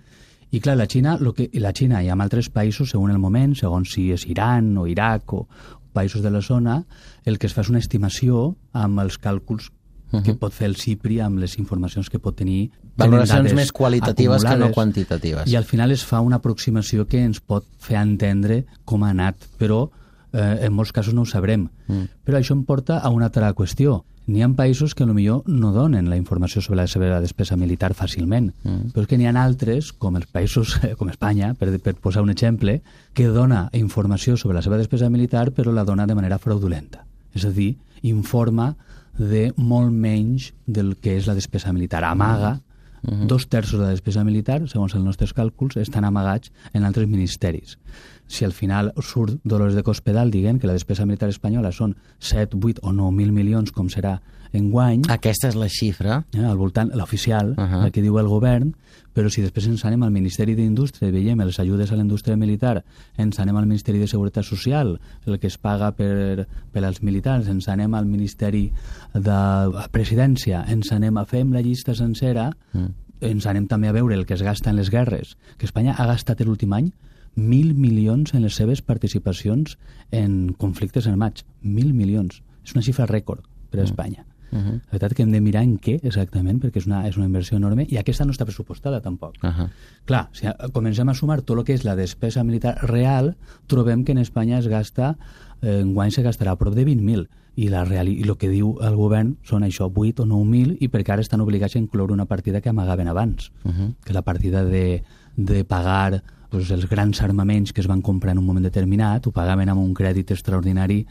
I 0.50 0.61
clar, 0.61 0.79
la 0.81 0.88
Xina, 0.88 1.19
lo 1.21 1.35
que, 1.37 1.50
la 1.61 1.75
Xina 1.76 2.00
i 2.05 2.09
amb 2.12 2.25
altres 2.25 2.49
països, 2.52 2.90
segons 2.93 3.12
el 3.12 3.21
moment, 3.21 3.52
segons 3.57 3.93
si 3.93 4.09
és 4.12 4.25
Iran 4.29 4.73
o 4.81 4.87
Iraq 4.88 5.37
o 5.37 5.45
països 5.93 6.25
de 6.25 6.33
la 6.33 6.40
zona, 6.40 6.81
el 7.29 7.38
que 7.38 7.49
es 7.49 7.55
fa 7.57 7.64
és 7.64 7.71
una 7.73 7.81
estimació 7.81 8.55
amb 8.73 9.05
els 9.05 9.21
càlculs 9.21 9.71
uh 10.11 10.19
-huh. 10.19 10.23
que 10.23 10.35
pot 10.35 10.52
fer 10.52 10.67
el 10.69 10.76
CIPRI 10.76 11.21
amb 11.21 11.38
les 11.38 11.59
informacions 11.59 12.11
que 12.11 12.19
pot 12.19 12.37
tenir. 12.37 12.71
Valoracions 12.97 13.55
més 13.55 13.73
qualitatives 13.73 14.45
que 14.45 14.57
no 14.57 14.71
quantitatives. 14.73 15.50
I 15.50 15.57
al 15.57 15.64
final 15.64 15.90
es 15.90 16.05
fa 16.05 16.21
una 16.21 16.37
aproximació 16.37 17.07
que 17.07 17.23
ens 17.23 17.40
pot 17.40 17.64
fer 17.79 17.97
entendre 17.97 18.64
com 18.85 19.02
ha 19.05 19.11
anat, 19.11 19.37
però 19.59 19.90
eh, 20.33 20.67
en 20.67 20.73
molts 20.73 20.93
casos 20.93 21.14
no 21.14 21.23
ho 21.23 21.26
sabrem. 21.26 21.69
Mm. 21.87 22.09
Però 22.25 22.38
això 22.38 22.52
em 22.52 22.64
porta 22.64 22.99
a 22.99 23.11
una 23.11 23.26
altra 23.26 23.52
qüestió. 23.55 24.05
N'hi 24.31 24.45
ha 24.45 24.49
països 24.55 24.95
que 24.95 25.07
millor 25.07 25.43
no 25.49 25.73
donen 25.73 26.09
la 26.11 26.17
informació 26.17 26.61
sobre 26.62 26.76
la 26.76 26.87
seva 26.87 27.21
despesa 27.21 27.57
militar 27.57 27.95
fàcilment, 27.95 28.52
mm. 28.62 28.93
però 28.95 29.02
és 29.02 29.09
que 29.09 29.19
n'hi 29.19 29.26
ha 29.26 29.33
altres, 29.43 29.93
com 29.93 30.17
els 30.17 30.26
països 30.31 30.76
com 30.99 31.09
Espanya, 31.09 31.55
per, 31.55 31.73
per 31.81 31.95
posar 31.95 32.23
un 32.23 32.31
exemple, 32.31 32.81
que 33.14 33.26
dona 33.26 33.69
informació 33.73 34.37
sobre 34.37 34.55
la 34.55 34.62
seva 34.62 34.79
despesa 34.79 35.11
militar 35.11 35.50
però 35.50 35.73
la 35.73 35.85
dona 35.85 36.07
de 36.07 36.14
manera 36.14 36.38
fraudulenta. 36.38 37.05
És 37.35 37.45
a 37.45 37.50
dir, 37.50 37.76
informa 38.02 38.76
de 39.19 39.52
molt 39.57 39.93
menys 39.93 40.52
del 40.67 40.97
que 40.97 41.17
és 41.17 41.26
la 41.26 41.35
despesa 41.35 41.73
militar. 41.73 42.05
Amaga, 42.05 42.61
uh 43.02 43.11
-huh. 43.11 43.26
dos 43.26 43.49
terços 43.49 43.79
de 43.79 43.87
la 43.87 43.90
despesa 43.90 44.25
militar, 44.25 44.69
segons 44.69 44.95
els 44.95 45.05
nostres 45.05 45.35
càlculs, 45.35 45.76
estan 45.76 46.05
amagats 46.05 46.52
en 46.73 46.85
altres 46.85 47.09
ministeris. 47.09 47.79
Si 48.26 48.45
al 48.45 48.52
final 48.52 48.93
surt 49.02 49.40
Dolores 49.45 49.75
de 49.75 49.83
Cospedal 49.83 50.31
diguem 50.31 50.59
que 50.59 50.67
la 50.67 50.73
despesa 50.73 51.07
militar 51.07 51.29
espanyola 51.29 51.73
són 51.73 51.97
7, 52.19 52.57
8 52.62 52.81
o 52.83 52.93
9.000 52.93 53.33
milions, 53.33 53.73
com 53.73 53.88
serà 53.88 54.21
en 54.52 54.71
guany... 54.71 55.02
Aquesta 55.12 55.50
és 55.50 55.57
la 55.59 55.69
xifra. 55.71 56.23
Eh, 56.35 56.45
al 56.45 56.59
voltant, 56.59 56.90
l'oficial, 56.95 57.54
uh 57.57 57.64
-huh. 57.64 57.83
la 57.85 57.90
que 57.90 58.02
diu 58.02 58.19
el 58.19 58.28
govern, 58.28 58.75
però 59.14 59.28
si 59.28 59.42
després 59.42 59.66
ens 59.66 59.85
anem 59.85 60.02
al 60.02 60.12
Ministeri 60.14 60.54
d'Indústria 60.54 61.09
i 61.09 61.12
veiem 61.12 61.40
les 61.42 61.59
ajudes 61.59 61.90
a 61.90 61.97
la 61.97 62.02
indústria 62.02 62.37
militar, 62.37 62.85
ens 63.16 63.38
anem 63.40 63.57
al 63.57 63.66
Ministeri 63.66 63.99
de 63.99 64.07
Seguretat 64.07 64.45
Social, 64.45 65.00
el 65.26 65.38
que 65.38 65.49
es 65.49 65.59
paga 65.59 65.92
per, 65.92 66.47
per 66.73 66.85
als 66.85 67.02
militars, 67.02 67.49
ens 67.49 67.69
anem 67.69 67.95
al 67.95 68.07
Ministeri 68.07 68.73
de 69.14 69.88
Presidència, 69.90 70.64
ens 70.69 70.92
anem 70.92 71.16
a 71.16 71.25
fem 71.25 71.52
la 71.52 71.61
llista 71.61 71.95
sencera, 71.95 72.50
mm. 72.73 72.87
ens 73.21 73.47
anem 73.47 73.66
també 73.66 73.88
a 73.88 73.92
veure 73.92 74.14
el 74.14 74.26
que 74.26 74.35
es 74.35 74.42
gasta 74.42 74.71
en 74.71 74.76
les 74.76 74.90
guerres, 74.90 75.37
que 75.59 75.66
Espanya 75.66 75.95
ha 75.99 76.07
gastat 76.07 76.40
l'últim 76.40 76.73
any 76.73 76.92
mil 77.37 77.75
milions 77.75 78.35
en 78.35 78.42
les 78.42 78.54
seves 78.54 78.83
participacions 78.83 79.78
en 80.11 80.52
conflictes 80.52 81.07
armats. 81.07 81.45
Mil 81.62 81.95
milions. 81.95 82.42
És 82.64 82.75
una 82.75 82.83
xifra 82.83 83.07
rècord 83.07 83.47
per 83.71 83.80
a 83.80 83.87
mm. 83.87 84.26
Uh 84.52 84.59
-huh. 84.59 84.73
La 84.73 84.90
veritat 84.92 85.14
que 85.14 85.23
hem 85.23 85.33
de 85.33 85.40
mirar 85.40 85.62
en 85.62 85.78
què 85.78 86.00
exactament, 86.02 86.61
perquè 86.62 86.78
és 86.78 86.87
una, 86.87 87.07
és 87.09 87.16
una 87.16 87.26
inversió 87.26 87.57
enorme, 87.57 87.87
i 87.88 87.97
aquesta 87.97 88.25
no 88.25 88.33
està 88.33 88.45
pressupostada 88.45 89.00
tampoc. 89.00 89.35
Uh 89.42 89.50
-huh. 89.50 89.69
Clar, 90.04 90.28
si 90.33 90.47
comencem 90.73 91.09
a 91.09 91.14
sumar 91.14 91.42
tot 91.42 91.59
el 91.59 91.64
que 91.64 91.75
és 91.75 91.85
la 91.85 91.97
despesa 91.97 92.45
militar 92.45 92.78
real, 92.83 93.37
trobem 93.66 94.04
que 94.04 94.12
en 94.12 94.19
Espanya 94.19 94.59
es 94.59 94.66
gasta, 94.66 95.16
eh, 95.62 95.80
en 95.80 95.95
guany 95.95 96.11
se 96.11 96.23
gastarà 96.23 96.50
a 96.50 96.57
prop 96.57 96.75
de 96.75 96.85
20.000, 96.85 97.28
i, 97.57 97.69
la 97.69 97.85
real, 97.85 98.09
i 98.09 98.23
el 98.23 98.37
que 98.37 98.49
diu 98.49 98.76
el 98.80 98.97
govern 98.97 99.37
són 99.42 99.64
això, 99.66 99.90
8 99.92 100.23
o 100.23 100.26
9.000, 100.26 100.76
i 100.80 100.88
perquè 100.88 101.12
ara 101.12 101.21
estan 101.21 101.40
obligats 101.40 101.76
a 101.76 101.78
incloure 101.78 102.12
una 102.12 102.26
partida 102.26 102.61
que 102.61 102.71
amagaven 102.71 103.09
abans, 103.09 103.52
uh 103.64 103.71
-huh. 103.71 103.95
que 104.04 104.12
la 104.12 104.23
partida 104.23 104.64
de, 104.64 105.02
de 105.37 105.64
pagar 105.64 106.23
pues, 106.50 106.71
els 106.71 106.88
grans 106.88 107.23
armaments 107.23 107.73
que 107.73 107.80
es 107.80 107.87
van 107.87 108.02
comprar 108.02 108.33
en 108.33 108.38
un 108.38 108.47
moment 108.47 108.64
determinat, 108.64 109.26
ho 109.26 109.33
pagaven 109.33 109.69
amb 109.69 109.80
un 109.80 109.95
crèdit 109.95 110.30
extraordinari 110.30 111.07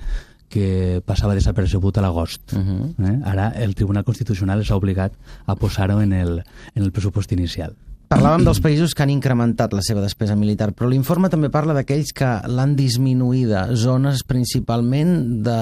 que 0.49 1.01
passava 1.05 1.35
desapercebut 1.37 1.97
a 1.97 2.01
l'agost. 2.01 2.53
Uh 2.53 2.59
-huh. 2.59 3.11
eh? 3.11 3.19
Ara 3.23 3.49
el 3.49 3.75
Tribunal 3.75 4.03
Constitucional 4.03 4.65
s'ha 4.65 4.75
obligat 4.75 5.13
a 5.45 5.55
posar-ho 5.55 6.01
en, 6.01 6.13
el, 6.13 6.43
en 6.75 6.83
el 6.83 6.91
pressupost 6.91 7.31
inicial. 7.31 7.75
Parlàvem 8.09 8.41
dels 8.41 8.57
països 8.57 8.95
que 8.97 9.03
han 9.05 9.11
incrementat 9.13 9.73
la 9.77 9.83
seva 9.85 10.01
despesa 10.01 10.33
militar, 10.35 10.71
però 10.73 10.87
l'informe 10.89 11.29
també 11.29 11.51
parla 11.53 11.75
d'aquells 11.77 12.09
que 12.17 12.29
l'han 12.49 12.75
disminuïda, 12.75 13.75
zones 13.77 14.23
principalment 14.25 15.43
de 15.45 15.59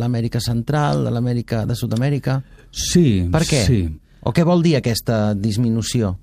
l'Amèrica 0.00 0.40
Central, 0.42 1.04
de 1.06 1.12
l'Amèrica 1.14 1.64
de 1.66 1.76
Sud-amèrica. 1.78 2.42
Sí, 2.72 3.28
Per 3.30 3.44
què? 3.46 3.62
Sí. 3.68 3.82
O 4.26 4.32
què 4.34 4.42
vol 4.42 4.64
dir 4.66 4.74
aquesta 4.74 5.36
disminució? 5.38 6.16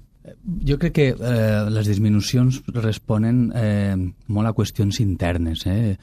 Jo 0.67 0.75
crec 0.81 0.93
que 0.93 1.07
eh, 1.15 1.69
les 1.71 1.87
disminucions 1.87 2.59
responen 2.75 3.45
eh, 3.55 3.95
molt 4.27 4.51
a 4.51 4.53
qüestions 4.57 4.99
internes. 4.99 5.63
Eh? 5.71 5.95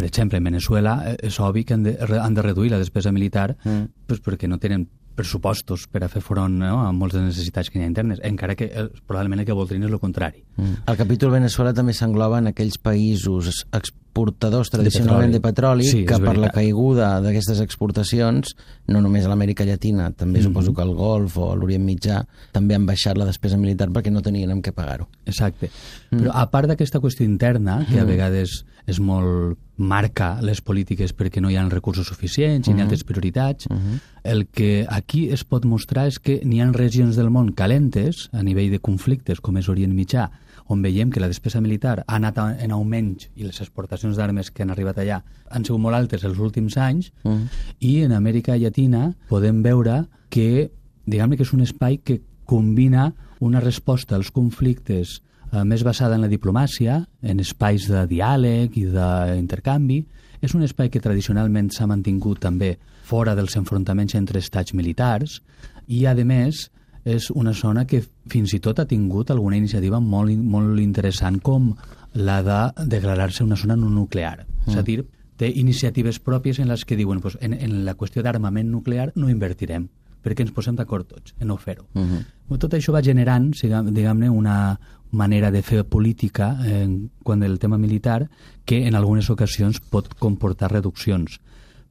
Per 0.00 0.08
exemple, 0.08 0.38
en 0.40 0.46
Venezuela 0.48 0.94
eh, 1.10 1.16
és 1.28 1.36
obvi 1.44 1.66
que 1.68 1.76
han 1.76 1.84
de, 1.84 1.92
han 2.00 2.34
de 2.34 2.42
reduir 2.46 2.70
la 2.72 2.80
despesa 2.80 3.12
militar 3.12 3.52
mm. 3.60 4.06
pues 4.08 4.22
perquè 4.24 4.48
no 4.48 4.56
tenen 4.58 4.88
pressupostos 5.20 5.84
per 5.90 6.04
a 6.06 6.08
fer 6.08 6.22
front 6.24 6.54
no, 6.62 6.78
a 6.86 6.90
moltes 6.96 7.20
necessitats 7.20 7.68
que 7.68 7.76
hi 7.76 7.84
ha 7.84 7.88
internes, 7.90 8.22
encara 8.24 8.56
que 8.56 8.70
eh, 8.70 8.86
probablement 9.04 9.42
el 9.42 9.48
que 9.48 9.56
voldrien 9.56 9.84
és 9.84 9.92
el 9.92 10.00
contrari. 10.00 10.40
Mm. 10.56 10.84
El 10.88 10.96
capítol 10.96 11.34
Venezuela 11.34 11.74
també 11.76 11.92
s'engloba 11.92 12.40
en 12.40 12.48
aquells 12.54 12.78
països 12.80 13.66
exportadors 13.76 14.72
tradicionalment 14.72 15.34
de 15.36 15.42
petroli, 15.44 15.84
Sí, 15.84 16.00
és 16.02 16.08
que 16.08 16.18
per 16.24 16.36
la 16.40 16.48
caiguda 16.54 17.10
d'aquestes 17.20 17.60
exportacions, 17.60 18.54
no 18.88 19.02
només 19.04 19.26
a 19.26 19.34
l'Amèrica 19.34 19.66
Llatina, 19.68 20.08
també 20.12 20.40
Mhm. 20.40 20.48
suposo 20.48 20.72
que 20.72 20.82
al 20.82 20.94
Golf 20.94 21.36
o 21.36 21.52
a 21.52 21.56
l'Orient 21.56 21.84
Mitjà, 21.84 22.24
també 22.52 22.74
han 22.74 22.86
baixat 22.86 23.18
la 23.18 23.28
despesa 23.28 23.58
militar 23.58 23.90
perquè 23.90 24.10
no 24.10 24.22
tenien 24.22 24.50
amb 24.50 24.64
què 24.64 24.72
pagar-ho. 24.72 25.10
Exacte. 25.26 25.70
Però 26.10 26.32
a 26.32 26.50
part 26.50 26.68
d'aquesta 26.68 26.98
qüestió 26.98 27.26
interna, 27.26 27.84
que 27.86 28.00
a 28.00 28.04
vegades 28.04 28.64
és 28.90 28.98
molt 29.00 29.58
marca 29.80 30.34
les 30.44 30.60
polítiques 30.60 31.14
perquè 31.16 31.40
no 31.40 31.48
hi 31.48 31.56
ha 31.56 31.64
recursos 31.70 32.08
suficients 32.10 32.68
i 32.68 32.74
n'hi 32.74 32.82
ha 32.82 32.86
altres 32.88 33.06
prioritats, 33.08 33.68
el 34.22 34.46
que 34.46 34.84
aquí 34.88 35.28
es 35.32 35.44
pot 35.44 35.64
mostrar 35.64 36.06
és 36.10 36.18
que 36.20 36.40
n'hi 36.44 36.60
ha 36.60 36.68
regions 36.74 37.16
del 37.16 37.30
món 37.30 37.52
calentes 37.56 38.28
a 38.32 38.42
nivell 38.44 38.70
de 38.70 38.80
conflictes, 38.80 39.40
com 39.40 39.56
és 39.56 39.70
Orient 39.72 39.94
Mitjà, 39.96 40.28
on 40.70 40.82
veiem 40.82 41.10
que 41.10 41.20
la 41.22 41.30
despesa 41.30 41.60
militar 41.60 42.04
ha 42.06 42.16
anat 42.16 42.38
en 42.38 42.74
augment 42.76 43.16
i 43.34 43.42
les 43.42 43.60
exportacions 43.60 44.16
d'armes 44.16 44.50
que 44.50 44.62
han 44.62 44.70
arribat 44.70 45.00
allà 45.02 45.22
han 45.50 45.64
sigut 45.64 45.80
molt 45.82 45.96
altes 45.96 46.24
els 46.24 46.38
últims 46.38 46.76
anys, 46.76 47.10
i 47.80 48.02
en 48.04 48.12
Amèrica 48.12 48.56
Llatina 48.56 49.14
podem 49.28 49.62
veure 49.62 50.04
que, 50.30 50.70
diguem 51.06 51.34
que 51.34 51.42
és 51.42 51.54
un 51.56 51.64
espai 51.64 51.98
que 51.98 52.20
combina 52.44 53.14
una 53.40 53.60
resposta 53.60 54.14
als 54.14 54.30
conflictes 54.30 55.22
eh, 55.52 55.64
més 55.64 55.84
basada 55.84 56.16
en 56.16 56.24
la 56.24 56.30
diplomàcia, 56.30 57.00
en 57.22 57.40
espais 57.40 57.86
de 57.90 58.06
diàleg 58.10 58.76
i 58.80 58.86
d'intercanvi. 58.94 60.00
És 60.40 60.54
un 60.56 60.64
espai 60.64 60.88
que 60.88 61.02
tradicionalment 61.04 61.68
s'ha 61.74 61.88
mantingut 61.90 62.40
també 62.40 62.76
fora 63.04 63.34
dels 63.36 63.56
enfrontaments 63.60 64.16
entre 64.16 64.40
estats 64.40 64.74
militars 64.74 65.40
i, 65.86 66.06
a 66.06 66.14
més, 66.24 66.68
és 67.04 67.30
una 67.30 67.52
zona 67.52 67.86
que 67.86 68.02
fins 68.30 68.54
i 68.54 68.60
tot 68.60 68.80
ha 68.80 68.88
tingut 68.88 69.30
alguna 69.30 69.58
iniciativa 69.58 70.00
molt, 70.00 70.32
molt 70.36 70.80
interessant 70.80 71.40
com 71.44 71.74
la 72.14 72.40
de 72.42 72.60
declarar-se 72.86 73.44
una 73.44 73.56
zona 73.56 73.76
no 73.76 73.90
nuclear. 73.90 74.46
Mm. 74.46 74.70
És 74.70 74.76
a 74.76 74.84
dir, 74.86 75.04
té 75.36 75.48
iniciatives 75.48 76.20
pròpies 76.20 76.60
en 76.60 76.68
les 76.68 76.84
que 76.84 76.96
diuen 76.96 77.20
pues, 77.20 77.38
en, 77.40 77.54
en 77.54 77.84
la 77.84 77.96
qüestió 77.96 78.22
d'armament 78.22 78.70
nuclear 78.70 79.10
no 79.16 79.30
invertirem 79.32 79.88
perquè 80.22 80.44
ens 80.44 80.52
posem 80.52 80.76
d'acord 80.76 81.08
tots 81.08 81.34
en 81.38 81.48
no 81.48 81.56
fer-ho. 81.56 81.86
Uh 81.94 82.02
-huh. 82.02 82.58
Tot 82.58 82.74
això 82.74 82.92
va 82.92 83.02
generant, 83.02 83.52
diguem-ne, 83.52 84.28
una 84.28 84.78
manera 85.10 85.50
de 85.50 85.62
fer 85.62 85.84
política 85.84 86.58
en, 86.64 87.10
quan 87.22 87.42
el 87.42 87.58
tema 87.58 87.78
militar 87.78 88.30
que 88.64 88.86
en 88.86 88.94
algunes 88.94 89.30
ocasions 89.30 89.80
pot 89.80 90.14
comportar 90.14 90.72
reduccions. 90.72 91.40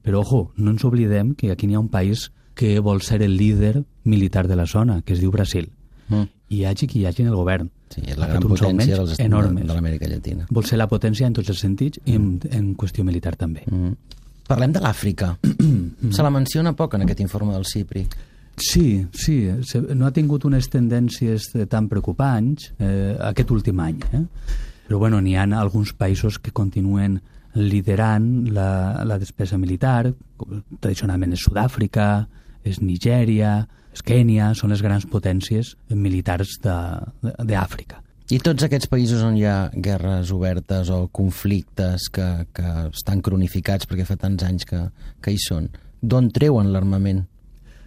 Però, 0.02 0.20
ojo, 0.20 0.52
no 0.56 0.70
ens 0.70 0.84
oblidem 0.84 1.34
que 1.34 1.50
aquí 1.50 1.66
n'hi 1.66 1.74
ha 1.74 1.80
un 1.80 1.88
país 1.88 2.32
que 2.54 2.80
vol 2.80 3.02
ser 3.02 3.22
el 3.22 3.36
líder 3.36 3.84
militar 4.04 4.48
de 4.48 4.56
la 4.56 4.66
zona, 4.66 5.02
que 5.02 5.12
es 5.12 5.20
diu 5.20 5.30
Brasil. 5.30 5.70
Mm. 6.08 6.28
I 6.50 6.56
hi 6.56 6.64
hagi 6.64 6.86
qui 6.86 7.00
hi 7.00 7.06
hagi 7.06 7.22
en 7.22 7.28
el 7.28 7.36
govern. 7.36 7.70
Sí, 7.90 8.02
és 8.06 8.18
la 8.18 8.26
gran 8.26 8.42
potència 8.42 8.96
dels 8.96 9.18
enormes. 9.18 9.66
de 9.66 9.74
l'Amèrica 9.74 10.08
Llatina. 10.08 10.46
Vol 10.50 10.66
ser 10.66 10.78
la 10.78 10.88
potència 10.88 11.26
en 11.26 11.36
tots 11.36 11.50
els 11.50 11.60
sentits 11.60 12.00
i 12.04 12.16
en, 12.18 12.40
en 12.50 12.74
qüestió 12.78 13.04
militar 13.04 13.36
també. 13.36 13.64
Mm. 13.66 13.94
Parlem 14.50 14.72
de 14.74 14.80
l'Àfrica. 14.82 15.36
Se 16.16 16.22
la 16.26 16.30
menciona 16.34 16.72
poc 16.76 16.96
en 16.98 17.04
aquest 17.06 17.20
informe 17.22 17.54
del 17.54 17.66
CIPRI. 17.70 18.04
Sí, 18.60 19.06
sí, 19.16 19.36
no 19.96 20.04
ha 20.08 20.12
tingut 20.12 20.42
unes 20.44 20.66
tendències 20.68 21.46
tan 21.72 21.86
preocupants 21.88 22.72
eh, 22.82 23.14
aquest 23.30 23.50
últim 23.54 23.78
any. 23.80 24.02
Eh? 24.12 24.24
Però 24.88 24.98
bueno, 25.00 25.20
n'hi 25.22 25.36
ha 25.38 25.46
alguns 25.56 25.94
països 25.96 26.36
que 26.42 26.50
continuen 26.52 27.20
liderant 27.54 28.50
la, 28.52 29.02
la 29.06 29.16
despesa 29.22 29.56
militar, 29.58 30.10
com 30.36 30.60
tradicionalment 30.82 31.32
és 31.38 31.46
Sud-àfrica, 31.46 32.26
és 32.66 32.82
Nigèria, 32.84 33.54
és 33.94 34.02
Kènia, 34.06 34.52
són 34.58 34.70
les 34.74 34.82
grans 34.84 35.06
potències 35.10 35.72
militars 35.90 36.58
de- 36.62 37.00
de- 37.24 37.34
d'Àfrica. 37.48 38.02
I 38.30 38.38
tots 38.38 38.62
aquests 38.62 38.86
països 38.86 39.24
on 39.26 39.34
hi 39.34 39.42
ha 39.48 39.70
guerres 39.74 40.30
obertes 40.30 40.90
o 40.94 41.00
conflictes 41.10 42.06
que, 42.14 42.26
que 42.54 42.74
estan 42.92 43.22
cronificats 43.26 43.88
perquè 43.90 44.06
fa 44.06 44.14
tants 44.20 44.44
anys 44.46 44.68
que, 44.68 44.84
que 45.18 45.34
hi 45.34 45.40
són, 45.42 45.66
d'on 46.00 46.28
treuen 46.30 46.70
l'armament? 46.70 47.24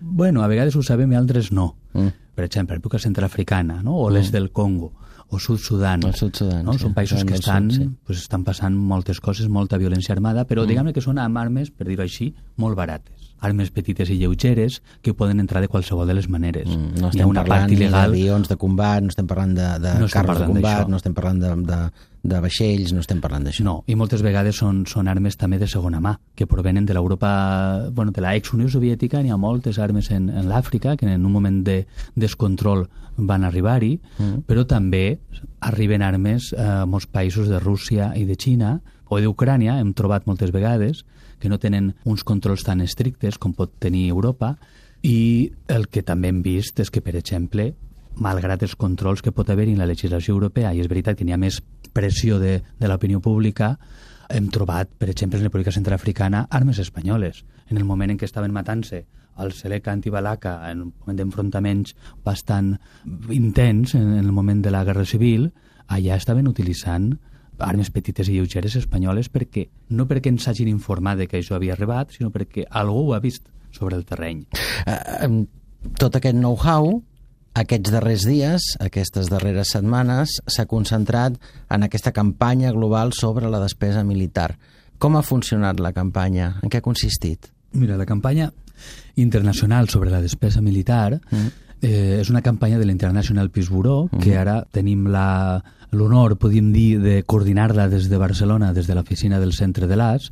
Bueno, 0.03 0.43
a 0.43 0.49
vegades 0.51 0.75
ho 0.75 0.83
sabem 0.83 1.13
i 1.13 1.19
altres 1.19 1.53
no. 1.55 1.69
Mm. 1.95 2.11
Per 2.35 2.43
exemple, 2.43 2.75
l'època 2.75 2.99
centrafricana, 2.99 3.79
no? 3.85 3.95
o 4.03 4.09
l'est 4.11 4.35
del 4.35 4.49
Congo, 4.51 4.91
o 5.29 5.39
Sud-Sudan. 5.39 6.03
El 6.09 6.17
Sud-Sudan, 6.19 6.65
no? 6.67 6.75
sí, 6.75 6.83
Són 6.83 6.97
països 6.97 7.21
Sudan 7.21 7.31
que 7.31 7.39
estan, 7.39 7.69
Sud, 7.71 7.79
sí. 7.79 7.89
pues, 8.03 8.23
estan 8.25 8.43
passant 8.43 8.75
moltes 8.75 9.23
coses, 9.23 9.47
molta 9.47 9.79
violència 9.79 10.11
armada, 10.17 10.43
però 10.49 10.65
mm. 10.65 10.73
diguem 10.73 10.91
que 10.97 11.05
són 11.05 11.23
amb 11.23 11.39
armes, 11.39 11.71
per 11.71 11.87
dir-ho 11.87 12.03
així, 12.03 12.33
molt 12.59 12.75
barates. 12.75 13.31
Armes 13.43 13.71
petites 13.75 14.09
i 14.13 14.17
lleugeres 14.21 14.79
que 15.03 15.13
poden 15.13 15.43
entrar 15.43 15.61
de 15.63 15.69
qualsevol 15.71 16.07
de 16.07 16.15
les 16.15 16.29
maneres. 16.31 16.69
Mm, 16.69 17.01
no 17.01 17.09
Hi 17.09 17.09
ha 17.09 17.11
estem 17.11 17.29
una 17.29 17.43
parlant 17.43 17.67
part 17.67 17.75
il·legal 17.75 18.13
d'avions 18.13 18.49
de 18.49 18.57
combat, 18.61 19.03
no 19.03 19.11
estem 19.13 19.27
parlant 19.27 19.53
de, 19.57 19.67
de 19.83 19.93
No 19.99 20.07
estem 20.07 20.21
carros 20.21 20.41
de 20.41 20.49
combat, 20.49 20.89
no 20.89 20.99
estem 21.01 21.17
parlant 21.17 21.43
de, 21.43 21.53
de, 21.67 21.79
de 22.33 22.39
vaixells, 22.45 22.93
no 22.95 23.03
estem 23.03 23.19
parlant 23.23 23.43
d'això. 23.43 23.65
No, 23.67 23.75
i 23.87 23.97
moltes 23.99 24.23
vegades 24.23 24.61
són, 24.63 24.83
són 24.89 25.11
armes 25.11 25.37
també 25.39 25.59
de 25.59 25.67
segona 25.67 25.99
mà, 26.03 26.15
que 26.39 26.47
provenen 26.47 26.87
de 26.87 26.95
l'Europa, 26.95 27.33
bueno, 27.91 28.15
de 28.15 28.23
la 28.23 28.33
ex-Unió 28.39 28.71
Soviètica, 28.71 29.21
n'hi 29.21 29.33
ha 29.33 29.39
moltes 29.39 29.79
armes 29.83 30.09
en, 30.15 30.29
en 30.31 30.47
l'Àfrica, 30.47 30.95
que 30.97 31.09
en 31.11 31.25
un 31.25 31.31
moment 31.31 31.59
de 31.67 31.83
descontrol 32.15 32.87
van 33.17 33.43
arribar-hi, 33.43 33.97
mm. 34.17 34.45
però 34.47 34.63
també 34.65 35.19
arriben 35.67 36.01
armes 36.01 36.53
a 36.57 36.85
molts 36.89 37.07
països 37.11 37.51
de 37.51 37.59
Rússia 37.59 38.13
i 38.17 38.25
de 38.25 38.39
Xina, 38.39 38.77
o 39.13 39.19
d'Ucrània, 39.21 39.77
hem 39.81 39.91
trobat 39.93 40.25
moltes 40.25 40.51
vegades, 40.55 41.03
que 41.43 41.51
no 41.51 41.59
tenen 41.59 41.91
uns 42.07 42.23
controls 42.23 42.63
tan 42.63 42.79
estrictes 42.79 43.35
com 43.35 43.51
pot 43.51 43.73
tenir 43.83 44.07
Europa, 44.07 44.55
i 45.03 45.51
el 45.67 45.89
que 45.91 46.05
també 46.07 46.31
hem 46.31 46.39
vist 46.45 46.79
és 46.79 46.87
que, 46.87 47.03
per 47.03 47.17
exemple, 47.19 47.73
malgrat 48.15 48.63
els 48.63 48.77
controls 48.79 49.19
que 49.25 49.33
pot 49.35 49.49
haver 49.51 49.67
en 49.67 49.81
la 49.81 49.89
legislació 49.89 50.37
europea, 50.37 50.71
i 50.71 50.79
és 50.79 50.87
veritat 50.87 51.19
que 51.19 51.27
n'hi 51.27 51.35
ha 51.35 51.41
més 51.41 51.59
pressió 51.91 52.39
de, 52.39 52.61
de 52.79 52.87
l'opinió 52.87 53.19
pública, 53.19 53.73
hem 54.31 54.47
trobat, 54.47 54.87
per 54.87 55.09
exemple, 55.11 55.41
en 55.41 55.43
la 55.43 55.51
política 55.51 55.75
centrafricana, 55.75 56.45
armes 56.49 56.79
espanyoles. 56.79 57.43
En 57.67 57.77
el 57.77 57.83
moment 57.83 58.13
en 58.13 58.21
què 58.21 58.29
estaven 58.29 58.55
matant-se 58.55 59.03
al 59.35 59.51
Seleca 59.51 59.91
antibalaca, 59.91 60.55
en 60.71 60.87
un 60.87 60.93
moment 61.01 61.19
d'enfrontaments 61.19 61.97
bastant 62.23 62.77
intens, 63.35 63.97
en 63.99 64.15
el 64.21 64.31
moment 64.31 64.63
de 64.63 64.71
la 64.71 64.85
Guerra 64.87 65.03
Civil, 65.03 65.51
allà 65.91 66.15
estaven 66.15 66.47
utilitzant 66.47 67.17
armes 67.59 67.91
petites 67.93 68.29
i 68.29 68.37
lleugeres 68.37 68.75
espanyoles 68.79 69.29
perquè 69.29 69.67
no 69.93 70.07
perquè 70.09 70.31
ens 70.33 70.47
hagin 70.49 70.71
informat 70.71 71.19
de 71.21 71.27
que 71.27 71.39
això 71.39 71.57
havia 71.57 71.75
arribat, 71.77 72.15
sinó 72.15 72.31
perquè 72.33 72.65
algú 72.69 73.09
ho 73.09 73.13
ha 73.13 73.21
vist 73.23 73.45
sobre 73.73 73.97
el 73.97 74.05
terreny. 74.05 74.45
Eh, 74.85 75.29
tot 75.99 76.15
aquest 76.15 76.37
know-how 76.37 77.01
aquests 77.53 77.91
darrers 77.93 78.25
dies, 78.25 78.63
aquestes 78.81 79.29
darreres 79.29 79.73
setmanes, 79.75 80.39
s'ha 80.49 80.65
concentrat 80.65 81.35
en 81.69 81.85
aquesta 81.85 82.11
campanya 82.11 82.71
global 82.73 83.13
sobre 83.13 83.49
la 83.49 83.61
despesa 83.61 84.03
militar. 84.03 84.55
Com 84.97 85.17
ha 85.17 85.21
funcionat 85.21 85.81
la 85.83 85.93
campanya? 85.93 86.55
En 86.63 86.71
què 86.73 86.81
ha 86.81 86.85
consistit? 86.85 87.51
Mira, 87.77 87.97
la 87.97 88.09
campanya 88.09 88.49
internacional 89.21 89.89
sobre 89.89 90.09
la 90.09 90.21
despesa 90.21 90.61
militar 90.61 91.19
mm. 91.19 91.47
eh, 91.81 92.19
és 92.21 92.29
una 92.33 92.41
campanya 92.41 92.79
de 92.81 92.87
l'International 92.89 93.51
Peace 93.53 93.69
Bureau, 93.69 94.07
mm. 94.09 94.23
que 94.23 94.37
ara 94.37 94.63
tenim 94.73 95.05
la 95.13 95.61
l'honor, 95.93 96.37
podríem 96.41 96.71
dir, 96.73 96.99
de 97.01 97.23
coordinar-la 97.23 97.87
des 97.89 98.09
de 98.09 98.17
Barcelona, 98.17 98.73
des 98.73 98.87
de 98.87 98.95
l'oficina 98.95 99.39
del 99.39 99.53
centre 99.53 99.87
de 99.87 99.95
l'AS. 99.95 100.31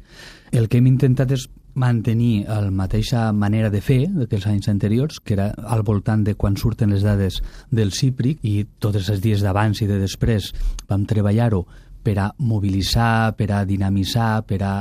El 0.52 0.67
que 0.67 0.82
hem 0.82 0.88
intentat 0.89 1.32
és 1.32 1.47
mantenir 1.74 2.45
la 2.47 2.71
mateixa 2.71 3.32
manera 3.32 3.69
de 3.69 3.82
fer 3.82 4.10
que 4.28 4.36
els 4.36 4.47
anys 4.47 4.67
anteriors, 4.67 5.19
que 5.24 5.36
era 5.38 5.52
al 5.56 5.84
voltant 5.88 6.26
de 6.26 6.36
quan 6.36 6.58
surten 6.58 6.91
les 6.91 7.06
dades 7.06 7.41
del 7.71 7.93
CIPRIC 7.95 8.43
i 8.43 8.65
tots 8.80 9.08
els 9.08 9.21
dies 9.24 9.41
d'abans 9.41 9.82
i 9.82 9.88
de 9.88 10.02
després 10.02 10.52
vam 10.89 11.06
treballar-ho 11.08 11.63
per 12.04 12.17
a 12.19 12.32
mobilitzar, 12.38 13.38
per 13.38 13.52
a 13.54 13.65
dinamitzar, 13.65 14.43
per 14.50 14.62
a 14.65 14.74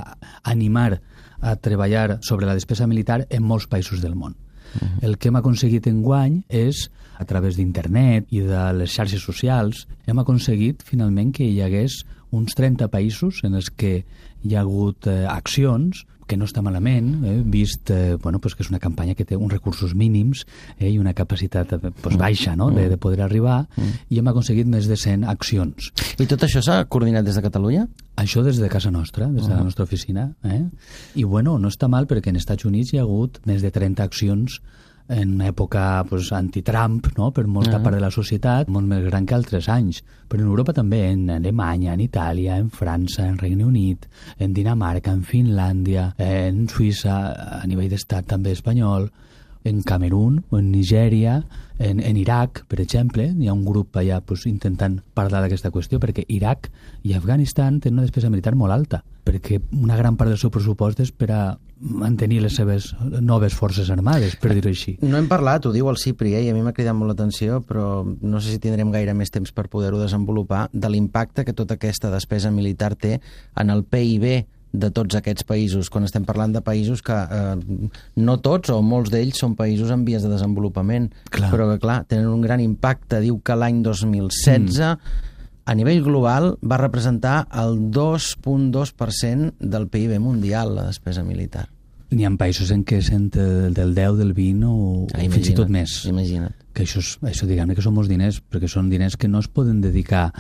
animar 0.43 1.01
a 1.40 1.57
treballar 1.57 2.19
sobre 2.23 2.47
la 2.47 2.57
despesa 2.57 2.87
militar 2.87 3.27
en 3.31 3.45
molts 3.45 3.69
països 3.69 4.01
del 4.01 4.16
món. 4.16 4.35
Uh 4.75 4.81
-huh. 4.81 5.03
El 5.03 5.19
que 5.19 5.29
hem 5.29 5.37
aconseguit 5.37 5.87
en 5.87 6.03
guany 6.03 6.45
és, 6.49 6.90
a 7.21 7.27
través 7.29 7.59
d'internet 7.61 8.31
i 8.33 8.41
de 8.47 8.63
les 8.79 8.95
xarxes 8.97 9.21
socials, 9.21 9.85
hem 10.09 10.23
aconseguit 10.23 10.81
finalment 10.87 11.35
que 11.37 11.45
hi 11.45 11.61
hagués 11.61 12.01
uns 12.33 12.57
30 12.57 12.89
països 12.89 13.43
en 13.45 13.59
els 13.59 13.69
que 13.71 14.01
hi 14.01 14.57
ha 14.57 14.65
hagut 14.65 15.07
eh, 15.11 15.27
accions 15.29 16.07
que 16.31 16.39
no 16.39 16.47
està 16.47 16.63
malament, 16.63 17.09
eh, 17.27 17.33
vist 17.43 17.91
eh, 17.91 18.15
bueno, 18.23 18.39
pues 18.39 18.55
que 18.55 18.63
és 18.63 18.71
una 18.71 18.79
campanya 18.79 19.17
que 19.19 19.27
té 19.27 19.35
uns 19.37 19.51
recursos 19.51 19.97
mínims 19.99 20.45
eh, 20.79 20.87
i 20.87 20.99
una 21.03 21.13
capacitat 21.19 21.75
eh, 21.75 21.91
pues, 21.91 22.17
baixa 22.21 22.55
no? 22.57 22.71
de, 22.71 22.87
de 22.93 22.99
poder 23.03 23.25
arribar, 23.27 23.65
i 24.09 24.21
hem 24.21 24.31
aconseguit 24.31 24.71
més 24.71 24.87
de 24.87 24.97
100 24.97 25.27
accions. 25.29 25.91
I 26.23 26.29
tot 26.31 26.47
això 26.47 26.63
s'ha 26.63 26.85
coordinat 26.87 27.27
des 27.27 27.35
de 27.35 27.43
Catalunya? 27.43 27.89
Això 28.23 28.45
des 28.47 28.63
de 28.63 28.71
casa 28.71 28.93
nostra, 28.95 29.27
des 29.35 29.49
de 29.49 29.55
la 29.57 29.65
nostra 29.67 29.85
oficina. 29.89 30.29
Eh? 30.45 30.63
I 31.19 31.27
bueno, 31.27 31.59
no 31.59 31.73
està 31.73 31.91
mal 31.91 32.07
perquè 32.07 32.31
en 32.31 32.39
Estats 32.39 32.69
Units 32.69 32.95
hi 32.95 33.01
ha 33.01 33.09
hagut 33.09 33.43
més 33.51 33.65
de 33.67 33.75
30 33.75 34.07
accions 34.07 34.61
en 35.11 35.35
una 35.35 35.49
època 35.51 36.05
pues, 36.09 36.31
anti-Trump 36.33 37.09
no? 37.18 37.31
per 37.33 37.46
molta 37.46 37.77
Ah. 37.77 37.83
part 37.83 37.96
de 37.96 38.01
la 38.01 38.11
societat, 38.11 38.68
molt 38.68 38.87
més 38.87 39.05
gran 39.05 39.27
que 39.27 39.35
altres 39.35 39.68
anys. 39.68 40.03
Però 40.29 40.40
en 40.40 40.46
Europa 40.49 40.73
també, 40.73 41.11
en 41.11 41.29
Alemanya, 41.31 41.94
en 41.94 42.01
Itàlia, 42.01 42.57
en 42.59 42.70
França, 42.70 43.27
en 43.27 43.37
Regne 43.38 43.64
Unit, 43.64 44.07
en 44.38 44.55
Dinamarca, 44.55 45.11
en 45.12 45.25
Finlàndia, 45.25 46.14
en 46.18 46.68
Suïssa, 46.68 47.61
a 47.62 47.66
nivell 47.66 47.90
d'estat 47.90 48.27
també 48.27 48.53
espanyol. 48.53 49.11
En 49.64 49.83
Camerún 49.83 50.44
o 50.51 50.59
en 50.59 50.70
Nigèria, 50.73 51.44
en, 51.79 52.01
en 52.01 52.16
Iraq, 52.16 52.64
per 52.68 52.81
exemple, 52.81 53.27
hi 53.38 53.49
ha 53.49 53.55
un 53.57 53.64
grup 53.64 53.96
allà 53.96 54.20
pues, 54.20 54.46
intentant 54.46 55.01
parlar 55.16 55.40
d'aquesta 55.44 55.73
qüestió, 55.73 56.01
perquè 56.01 56.27
Iraq 56.29 56.68
i 57.05 57.14
Afganistan 57.16 57.81
tenen 57.81 58.01
una 58.01 58.07
despesa 58.09 58.31
militar 58.31 58.55
molt 58.57 58.75
alta, 58.75 59.03
perquè 59.25 59.61
una 59.77 59.96
gran 59.96 60.16
part 60.20 60.33
del 60.33 60.40
seu 60.40 60.53
pressupost 60.53 61.01
és 61.01 61.12
per 61.12 61.31
a 61.33 61.42
mantenir 61.81 62.42
les 62.44 62.57
seves 62.61 62.90
noves 63.25 63.57
forces 63.57 63.88
armades, 63.90 64.37
per 64.37 64.53
dir-ho 64.53 64.68
així. 64.68 64.99
No 65.01 65.16
hem 65.16 65.29
parlat, 65.31 65.64
ho 65.64 65.73
diu 65.73 65.88
el 65.88 65.96
Cipri, 66.01 66.35
eh, 66.37 66.44
i 66.44 66.51
a 66.53 66.57
mi 66.57 66.64
m'ha 66.64 66.75
cridat 66.77 66.96
molt 66.96 67.14
l'atenció, 67.14 67.62
però 67.64 68.05
no 68.05 68.40
sé 68.40 68.53
si 68.53 68.61
tindrem 68.61 68.92
gaire 68.92 69.16
més 69.16 69.33
temps 69.33 69.53
per 69.57 69.68
poder-ho 69.73 70.01
desenvolupar, 70.01 70.68
de 70.73 70.92
l'impacte 70.92 71.46
que 71.49 71.57
tota 71.57 71.81
aquesta 71.81 72.12
despesa 72.12 72.53
militar 72.53 72.94
té 72.96 73.18
en 73.57 73.73
el 73.73 73.85
PIB 73.85 74.60
de 74.73 74.91
tots 74.95 75.17
aquests 75.19 75.47
països, 75.47 75.91
quan 75.91 76.07
estem 76.07 76.25
parlant 76.27 76.53
de 76.55 76.63
països 76.63 77.03
que 77.03 77.17
eh, 77.17 77.89
no 78.23 78.37
tots 78.43 78.71
o 78.71 78.79
molts 78.87 79.11
d'ells 79.11 79.41
són 79.43 79.57
països 79.59 79.91
en 79.91 80.05
vies 80.07 80.23
de 80.23 80.31
desenvolupament, 80.31 81.11
Clar. 81.31 81.51
però 81.53 81.67
que 81.73 81.81
clar, 81.83 82.05
tenen 82.11 82.31
un 82.31 82.45
gran 82.45 82.63
impacte. 82.63 83.21
Diu 83.25 83.41
que 83.43 83.57
l'any 83.59 83.83
2016 83.87 84.79
mm. 84.79 85.19
a 85.67 85.77
nivell 85.79 86.05
global 86.07 86.55
va 86.63 86.79
representar 86.81 87.43
el 87.51 87.77
2.2% 87.91 89.59
del 89.59 89.91
PIB 89.91 90.17
mundial, 90.23 90.77
la 90.79 90.89
despesa 90.93 91.27
militar. 91.27 91.67
N'hi 92.11 92.27
ha 92.27 92.31
països 92.35 92.73
en 92.75 92.81
què 92.83 92.99
sent 93.07 93.29
del 93.31 93.93
10, 93.95 94.17
del 94.19 94.33
20 94.35 94.67
o 94.67 95.05
Ah, 95.15 95.27
fins 95.31 95.53
i 95.53 95.55
tot 95.55 95.71
més. 95.71 96.01
Imagina't. 96.11 96.57
Que 96.75 96.83
això, 96.83 97.03
és, 97.03 97.13
això 97.27 97.47
diguem-ne 97.47 97.77
que 97.79 97.83
són 97.83 97.95
molts 97.95 98.11
diners, 98.11 98.41
perquè 98.43 98.71
són 98.71 98.91
diners 98.91 99.17
que 99.19 99.31
no 99.31 99.39
es 99.43 99.47
poden 99.47 99.81
dedicar 99.83 100.31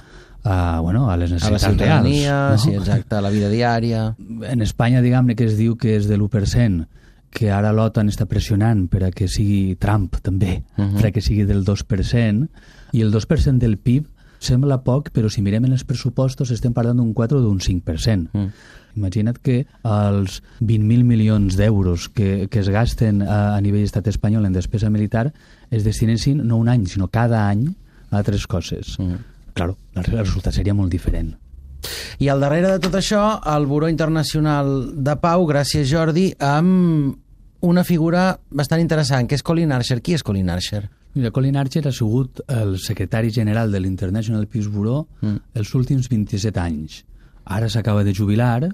a, 0.44 0.80
bueno, 0.80 1.10
a 1.10 1.16
les 1.16 1.32
A 1.32 1.34
la 1.34 1.50
necessitats 1.52 1.78
reals. 1.80 2.62
sí, 2.62 2.74
exacte, 2.74 3.16
a 3.16 3.20
la 3.20 3.30
vida 3.30 3.48
diària... 3.48 4.14
En 4.48 4.62
Espanya, 4.62 5.02
diguem-ne 5.02 5.36
que 5.36 5.44
es 5.44 5.58
diu 5.58 5.76
que 5.76 5.96
és 5.96 6.08
de 6.08 6.16
l'1%, 6.16 6.86
que 7.30 7.50
ara 7.54 7.72
l'OTAN 7.72 8.10
està 8.10 8.26
pressionant 8.26 8.86
per 8.90 9.04
a 9.06 9.10
que 9.14 9.28
sigui 9.28 9.76
Trump 9.78 10.16
també, 10.22 10.62
uh 10.76 10.84
-huh. 10.84 10.96
per 10.96 11.06
a 11.08 11.12
que 11.12 11.20
sigui 11.20 11.44
del 11.44 11.64
2%, 11.64 12.48
i 12.92 13.02
el 13.02 13.12
2% 13.12 13.58
del 13.58 13.78
PIB 13.78 14.06
sembla 14.40 14.82
poc, 14.82 15.10
però 15.12 15.28
si 15.28 15.42
mirem 15.42 15.66
en 15.68 15.72
els 15.76 15.84
pressupostos 15.84 16.50
estem 16.50 16.72
parlant 16.72 16.96
d'un 16.96 17.12
4 17.12 17.38
o 17.38 17.42
d'un 17.42 17.60
5%. 17.60 18.30
Mm. 18.32 18.48
Imagina't 18.96 19.38
que 19.38 19.66
els 19.84 20.42
20.000 20.60 21.04
milions 21.04 21.56
d'euros 21.56 22.08
que, 22.08 22.48
que 22.50 22.58
es 22.58 22.68
gasten 22.68 23.22
a, 23.22 23.54
a 23.54 23.60
nivell 23.60 23.84
d'estat 23.84 24.08
espanyol 24.08 24.46
en 24.46 24.56
despesa 24.56 24.90
militar 24.90 25.32
es 25.70 25.84
destinessin 25.84 26.40
no 26.46 26.56
un 26.56 26.68
any, 26.68 26.86
sinó 26.86 27.08
cada 27.08 27.48
any 27.48 27.68
a 28.10 28.16
altres 28.16 28.48
coses. 28.50 28.98
Mm. 28.98 29.29
Claro, 29.54 29.76
el 29.94 30.06
resultat 30.10 30.56
seria 30.56 30.74
molt 30.74 30.92
diferent. 30.92 31.34
I 32.20 32.28
al 32.28 32.42
darrere 32.44 32.74
de 32.74 32.80
tot 32.84 32.94
això, 32.98 33.40
el 33.54 33.66
Buró 33.66 33.88
Internacional 33.88 34.90
de 35.04 35.16
Pau, 35.20 35.46
gràcies 35.48 35.88
Jordi, 35.88 36.28
amb 36.38 37.16
una 37.60 37.84
figura 37.84 38.38
bastant 38.50 38.80
interessant, 38.80 39.28
que 39.28 39.36
és 39.36 39.44
Colin 39.44 39.72
Archer. 39.72 40.00
Qui 40.04 40.16
és 40.16 40.24
Colin 40.24 40.50
Archer? 40.52 40.84
Mira, 41.14 41.32
Colin 41.34 41.56
Archer 41.56 41.86
ha 41.88 41.92
sigut 41.92 42.42
el 42.46 42.76
secretari 42.78 43.32
general 43.34 43.72
de 43.72 43.80
l'International 43.80 44.46
Peace 44.46 44.70
Bureau 44.70 45.06
mm. 45.20 45.56
els 45.58 45.72
últims 45.74 46.08
27 46.08 46.60
anys. 46.60 47.02
Ara 47.44 47.68
s'acaba 47.68 48.04
de 48.06 48.14
jubilar 48.14 48.68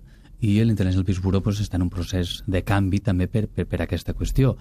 i 0.45 0.59
l'International 0.61 1.07
Peace 1.07 1.23
Bureau 1.23 1.41
pues, 1.41 1.63
està 1.65 1.79
en 1.79 1.87
un 1.87 1.91
procés 1.91 2.43
de 2.47 2.61
canvi 2.67 3.01
també 3.01 3.27
per, 3.27 3.47
per, 3.49 3.65
per 3.71 3.81
aquesta 3.83 4.13
qüestió. 4.13 4.57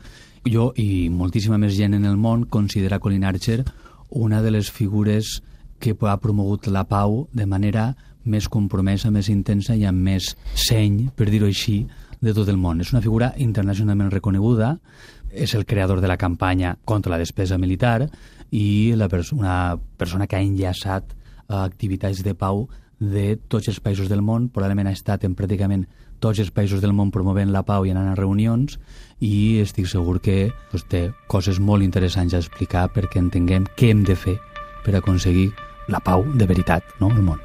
Jo 0.47 0.69
i 0.80 1.10
moltíssima 1.12 1.60
més 1.60 1.75
gent 1.75 1.97
en 1.97 2.06
el 2.08 2.15
món 2.15 2.45
considera 2.47 3.01
Colin 3.04 3.25
Archer 3.28 3.63
una 4.10 4.41
de 4.41 4.54
les 4.56 4.71
figures 4.71 5.41
que 5.80 5.96
ha 6.00 6.18
promogut 6.22 6.68
la 6.68 6.86
pau 6.88 7.28
de 7.34 7.46
manera 7.46 7.94
més 8.26 8.48
compromesa, 8.50 9.12
més 9.12 9.30
intensa 9.30 9.76
i 9.76 9.86
amb 9.86 10.02
més 10.02 10.34
seny, 10.56 11.10
per 11.16 11.30
dir-ho 11.30 11.48
així, 11.48 11.86
de 12.22 12.34
tot 12.34 12.50
el 12.50 12.58
món. 12.58 12.82
És 12.82 12.92
una 12.94 13.04
figura 13.04 13.34
internacionalment 13.38 14.10
reconeguda, 14.12 14.76
és 15.32 15.54
el 15.54 15.66
creador 15.66 16.02
de 16.02 16.08
la 16.08 16.18
campanya 16.18 16.78
contra 16.86 17.12
la 17.12 17.20
despesa 17.20 17.58
militar 17.58 18.08
i 18.52 18.94
la 18.96 19.10
pers 19.12 19.34
una 19.36 19.76
persona 19.98 20.28
que 20.28 20.38
ha 20.38 20.42
enllaçat 20.42 21.12
uh, 21.12 21.62
activitats 21.66 22.24
de 22.24 22.34
pau 22.34 22.68
de 23.00 23.36
tots 23.52 23.68
els 23.68 23.82
països 23.84 24.08
del 24.10 24.24
món, 24.24 24.48
probablement 24.50 24.88
ha 24.88 24.96
estat 24.96 25.26
en 25.28 25.36
pràcticament 25.36 25.84
tots 26.24 26.40
els 26.40 26.52
països 26.56 26.80
del 26.82 26.94
món 26.96 27.12
promovent 27.12 27.52
la 27.52 27.66
pau 27.68 27.86
i 27.86 27.92
anant 27.92 28.14
a 28.14 28.16
reunions 28.16 28.80
i 29.20 29.60
estic 29.60 29.90
segur 29.92 30.22
que 30.24 30.54
pues, 30.72 30.86
té 30.88 31.10
coses 31.28 31.60
molt 31.60 31.84
interessants 31.84 32.34
a 32.34 32.40
explicar 32.40 32.88
perquè 32.96 33.20
entenguem 33.20 33.68
què 33.76 33.92
hem 33.92 34.06
de 34.08 34.16
fer 34.16 34.38
per 34.86 34.95
aconseguir 35.02 35.50
la 35.89 36.00
pau 36.00 36.24
de 36.34 36.45
veritat 36.45 36.95
no, 37.02 37.10
al 37.10 37.21
món. 37.26 37.41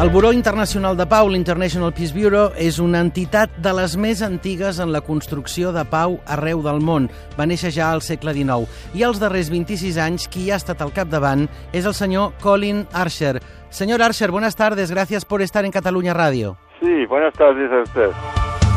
El 0.00 0.08
Buró 0.08 0.32
Internacional 0.32 0.96
de 0.96 1.04
Pau, 1.04 1.28
l'International 1.28 1.92
Peace 1.92 2.14
Bureau, 2.16 2.54
és 2.56 2.78
una 2.80 3.02
entitat 3.04 3.52
de 3.60 3.74
les 3.76 3.98
més 4.00 4.22
antigues 4.24 4.78
en 4.80 4.94
la 4.94 5.02
construcció 5.04 5.74
de 5.76 5.82
pau 5.84 6.16
arreu 6.24 6.62
del 6.64 6.80
món. 6.80 7.10
Va 7.36 7.44
néixer 7.44 7.68
ja 7.76 7.90
al 7.92 8.00
segle 8.00 8.32
XIX. 8.32 8.64
I 8.96 9.04
als 9.04 9.20
darrers 9.20 9.52
26 9.52 10.00
anys, 10.00 10.24
qui 10.32 10.48
ha 10.48 10.56
estat 10.56 10.80
al 10.80 10.94
capdavant 10.96 11.44
és 11.76 11.84
el 11.84 11.92
senyor 11.92 12.32
Colin 12.40 12.86
Archer. 12.96 13.42
Señor 13.68 14.00
Archer, 14.00 14.30
buenas 14.30 14.56
tardes. 14.56 14.90
Gracias 14.90 15.26
por 15.26 15.42
estar 15.42 15.66
en 15.66 15.70
Cataluña 15.70 16.14
Radio. 16.14 16.56
Sí, 16.80 17.04
buenas 17.04 17.34
tardes 17.34 17.70
a 17.70 17.82
usted. 17.82 18.69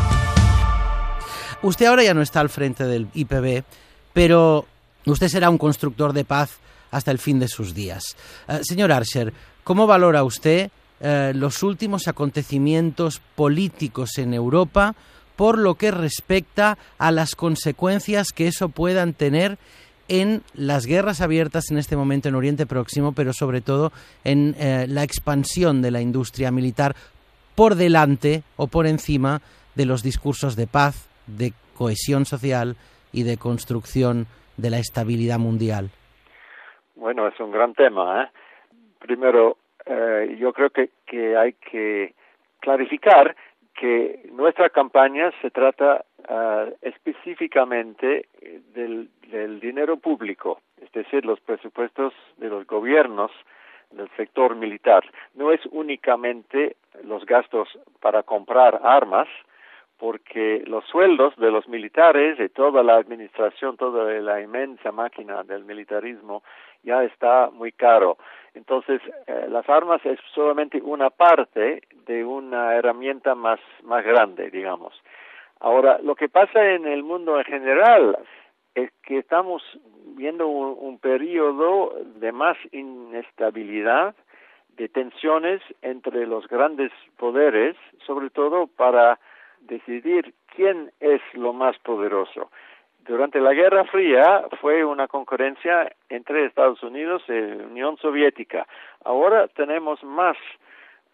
Usted 1.64 1.86
ahora 1.86 2.04
ya 2.04 2.12
no 2.12 2.20
está 2.20 2.40
al 2.40 2.50
frente 2.50 2.84
del 2.84 3.08
IPB, 3.14 3.64
pero 4.12 4.66
usted 5.06 5.28
será 5.28 5.48
un 5.48 5.56
constructor 5.56 6.12
de 6.12 6.26
paz 6.26 6.58
hasta 6.90 7.10
el 7.10 7.18
fin 7.18 7.38
de 7.38 7.48
sus 7.48 7.72
días. 7.72 8.18
Eh, 8.48 8.60
señor 8.64 8.92
Archer, 8.92 9.32
¿cómo 9.64 9.86
valora 9.86 10.24
usted 10.24 10.70
eh, 11.00 11.32
los 11.34 11.62
últimos 11.62 12.06
acontecimientos 12.06 13.22
políticos 13.34 14.18
en 14.18 14.34
Europa 14.34 14.94
por 15.36 15.56
lo 15.56 15.76
que 15.76 15.90
respecta 15.90 16.76
a 16.98 17.10
las 17.10 17.34
consecuencias 17.34 18.32
que 18.32 18.48
eso 18.48 18.68
puedan 18.68 19.14
tener 19.14 19.56
en 20.08 20.42
las 20.52 20.84
guerras 20.84 21.22
abiertas 21.22 21.70
en 21.70 21.78
este 21.78 21.96
momento 21.96 22.28
en 22.28 22.34
Oriente 22.34 22.66
Próximo, 22.66 23.12
pero 23.12 23.32
sobre 23.32 23.62
todo 23.62 23.90
en 24.22 24.54
eh, 24.58 24.84
la 24.86 25.02
expansión 25.02 25.80
de 25.80 25.92
la 25.92 26.02
industria 26.02 26.50
militar 26.50 26.94
por 27.54 27.74
delante 27.74 28.42
o 28.56 28.66
por 28.66 28.86
encima 28.86 29.40
de 29.74 29.86
los 29.86 30.02
discursos 30.02 30.56
de 30.56 30.66
paz, 30.66 31.06
de 31.26 31.52
cohesión 31.76 32.24
social 32.24 32.76
y 33.12 33.22
de 33.22 33.36
construcción 33.36 34.26
de 34.56 34.70
la 34.70 34.78
estabilidad 34.78 35.38
mundial? 35.38 35.90
Bueno, 36.94 37.26
es 37.28 37.38
un 37.40 37.50
gran 37.50 37.74
tema. 37.74 38.22
¿eh? 38.22 38.28
Primero, 38.98 39.58
eh, 39.86 40.36
yo 40.38 40.52
creo 40.52 40.70
que, 40.70 40.90
que, 41.06 41.36
hay 41.36 41.54
que 41.54 42.14
clarificar 42.60 43.36
que 43.74 44.28
nuestra 44.32 44.70
campaña 44.70 45.32
se 45.42 45.50
trata 45.50 46.04
uh, 46.28 46.72
específicamente 46.80 48.28
del, 48.72 49.10
del, 49.30 49.58
dinero 49.58 49.96
público, 49.96 50.60
es 50.80 50.90
decir, 50.92 51.24
los 51.26 51.40
presupuestos 51.40 52.14
de 52.36 52.48
los 52.48 52.66
gobiernos 52.66 53.32
del 53.90 54.08
sector 54.16 54.54
militar. 54.54 55.04
No 55.34 55.50
es 55.52 55.60
únicamente 55.72 56.76
los 57.02 57.26
gastos 57.26 57.68
para 58.00 58.22
comprar 58.22 58.80
armas, 58.84 59.28
porque 60.04 60.62
los 60.66 60.84
sueldos 60.84 61.34
de 61.36 61.50
los 61.50 61.66
militares 61.66 62.38
y 62.38 62.50
toda 62.50 62.82
la 62.82 62.96
administración, 62.96 63.78
toda 63.78 64.04
la 64.20 64.42
inmensa 64.42 64.92
máquina 64.92 65.42
del 65.44 65.64
militarismo 65.64 66.42
ya 66.82 67.02
está 67.04 67.48
muy 67.50 67.72
caro. 67.72 68.18
Entonces, 68.52 69.00
eh, 69.26 69.46
las 69.48 69.66
armas 69.66 70.04
es 70.04 70.18
solamente 70.34 70.78
una 70.82 71.08
parte 71.08 71.84
de 72.04 72.22
una 72.22 72.74
herramienta 72.74 73.34
más, 73.34 73.58
más 73.82 74.04
grande, 74.04 74.50
digamos. 74.50 74.92
Ahora, 75.60 75.98
lo 76.02 76.14
que 76.16 76.28
pasa 76.28 76.62
en 76.72 76.86
el 76.86 77.02
mundo 77.02 77.38
en 77.38 77.44
general 77.46 78.18
es 78.74 78.92
que 79.06 79.16
estamos 79.16 79.62
viendo 80.18 80.48
un, 80.48 80.76
un 80.80 80.98
periodo 80.98 81.94
de 82.16 82.30
más 82.30 82.58
inestabilidad, 82.72 84.14
de 84.76 84.86
tensiones 84.90 85.62
entre 85.80 86.26
los 86.26 86.46
grandes 86.46 86.92
poderes, 87.16 87.74
sobre 88.04 88.28
todo 88.28 88.66
para 88.66 89.18
decidir 89.66 90.34
quién 90.54 90.90
es 91.00 91.20
lo 91.34 91.52
más 91.52 91.78
poderoso. 91.78 92.50
Durante 93.06 93.38
la 93.40 93.52
Guerra 93.52 93.84
Fría 93.84 94.44
fue 94.60 94.84
una 94.84 95.08
concurrencia 95.08 95.92
entre 96.08 96.46
Estados 96.46 96.82
Unidos 96.82 97.22
y 97.28 97.32
Unión 97.32 97.98
Soviética. 97.98 98.66
Ahora 99.04 99.46
tenemos 99.48 100.02
más, 100.02 100.36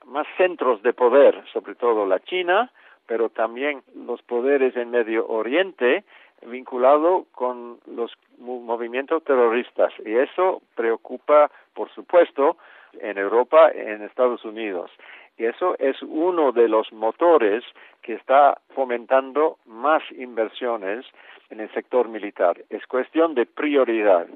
más 0.07 0.27
centros 0.37 0.83
de 0.83 0.93
poder, 0.93 1.43
sobre 1.53 1.75
todo 1.75 2.07
la 2.07 2.21
China, 2.21 2.71
pero 3.07 3.29
también 3.29 3.83
los 4.07 4.23
poderes 4.23 4.77
en 4.77 4.93
Medio 4.93 5.27
Oriente 5.27 6.05
vinculado 6.47 7.27
con 7.33 7.81
los 7.87 8.13
movimientos 8.39 9.25
terroristas. 9.25 9.93
Y 10.05 10.15
eso 10.15 10.63
preocupa, 10.77 11.51
por 11.75 11.91
supuesto, 11.91 12.57
en 13.01 13.19
Europa, 13.19 13.71
en 13.73 14.03
Estados 14.03 14.45
Unidos. 14.45 14.91
Y 15.41 15.47
eso 15.47 15.75
es 15.79 15.97
uno 16.03 16.53
de 16.53 16.69
los 16.69 16.93
motores 16.93 17.65
que 18.03 18.13
está 18.13 18.61
fomentando 18.75 19.57
más 19.65 20.03
inversiones 20.13 21.07
en 21.49 21.61
el 21.61 21.73
sector 21.73 22.11
militar. 22.11 22.59
Es 22.69 22.87
cuestión 22.87 23.35
de 23.35 23.47
prioridad. 23.47 24.27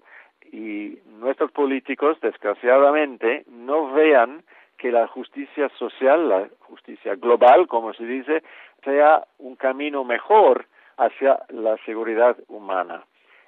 Y 0.50 0.96
nuestros 1.18 1.52
políticos, 1.52 2.16
desgraciadamente, 2.22 3.44
no 3.48 3.92
vean 3.92 4.44
que 4.78 4.90
la 4.90 5.06
justicia 5.06 5.68
social, 5.78 6.26
la 6.26 6.48
justicia 6.60 7.16
global, 7.16 7.68
como 7.68 7.92
se 7.92 8.06
dice, 8.06 8.42
sea 8.82 9.26
un 9.38 9.56
camino 9.56 10.04
mejor 10.04 10.64
hacia 10.96 11.38
la 11.50 11.76
seguridad 11.84 12.38
humana. 12.48 13.04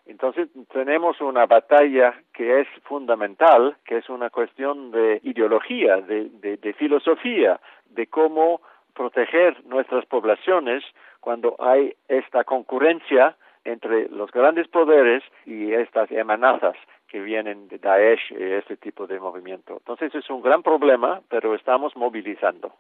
Entonces 0.07 0.49
tenemos 0.73 1.21
una 1.21 1.47
batalla 1.47 2.14
que 2.33 2.61
es 2.61 2.69
fundamental, 2.85 3.77
que 3.85 3.99
es 3.99 4.09
una 4.09 4.31
cuestión 4.31 4.92
de 4.92 5.21
ideología, 5.25 5.97
de, 5.97 6.75
filosofía, 6.79 7.61
de 7.90 8.07
cómo 8.07 8.61
proteger 8.95 9.64
nuestras 9.66 10.07
poblaciones 10.07 10.85
cuando 11.21 11.57
hay 11.59 11.95
esta 12.09 12.45
concurrencia 12.45 13.37
entre 13.64 14.09
los 14.09 14.31
grandes 14.31 14.69
poderes 14.69 15.25
y 15.45 15.73
estas 15.73 16.11
amenazas 16.12 16.77
que 17.09 17.21
vienen 17.21 17.69
de 17.69 17.79
Daesh 17.79 18.21
y 18.31 18.42
este 18.42 18.77
tipo 18.77 19.07
de 19.07 19.19
movimiento. 19.19 19.75
Entonces 19.79 20.14
es 20.14 20.29
un 20.31 20.40
gran 20.40 20.62
problema, 20.62 21.21
pero 21.29 21.55
estamos 21.55 21.97
movilizando. 21.97 22.73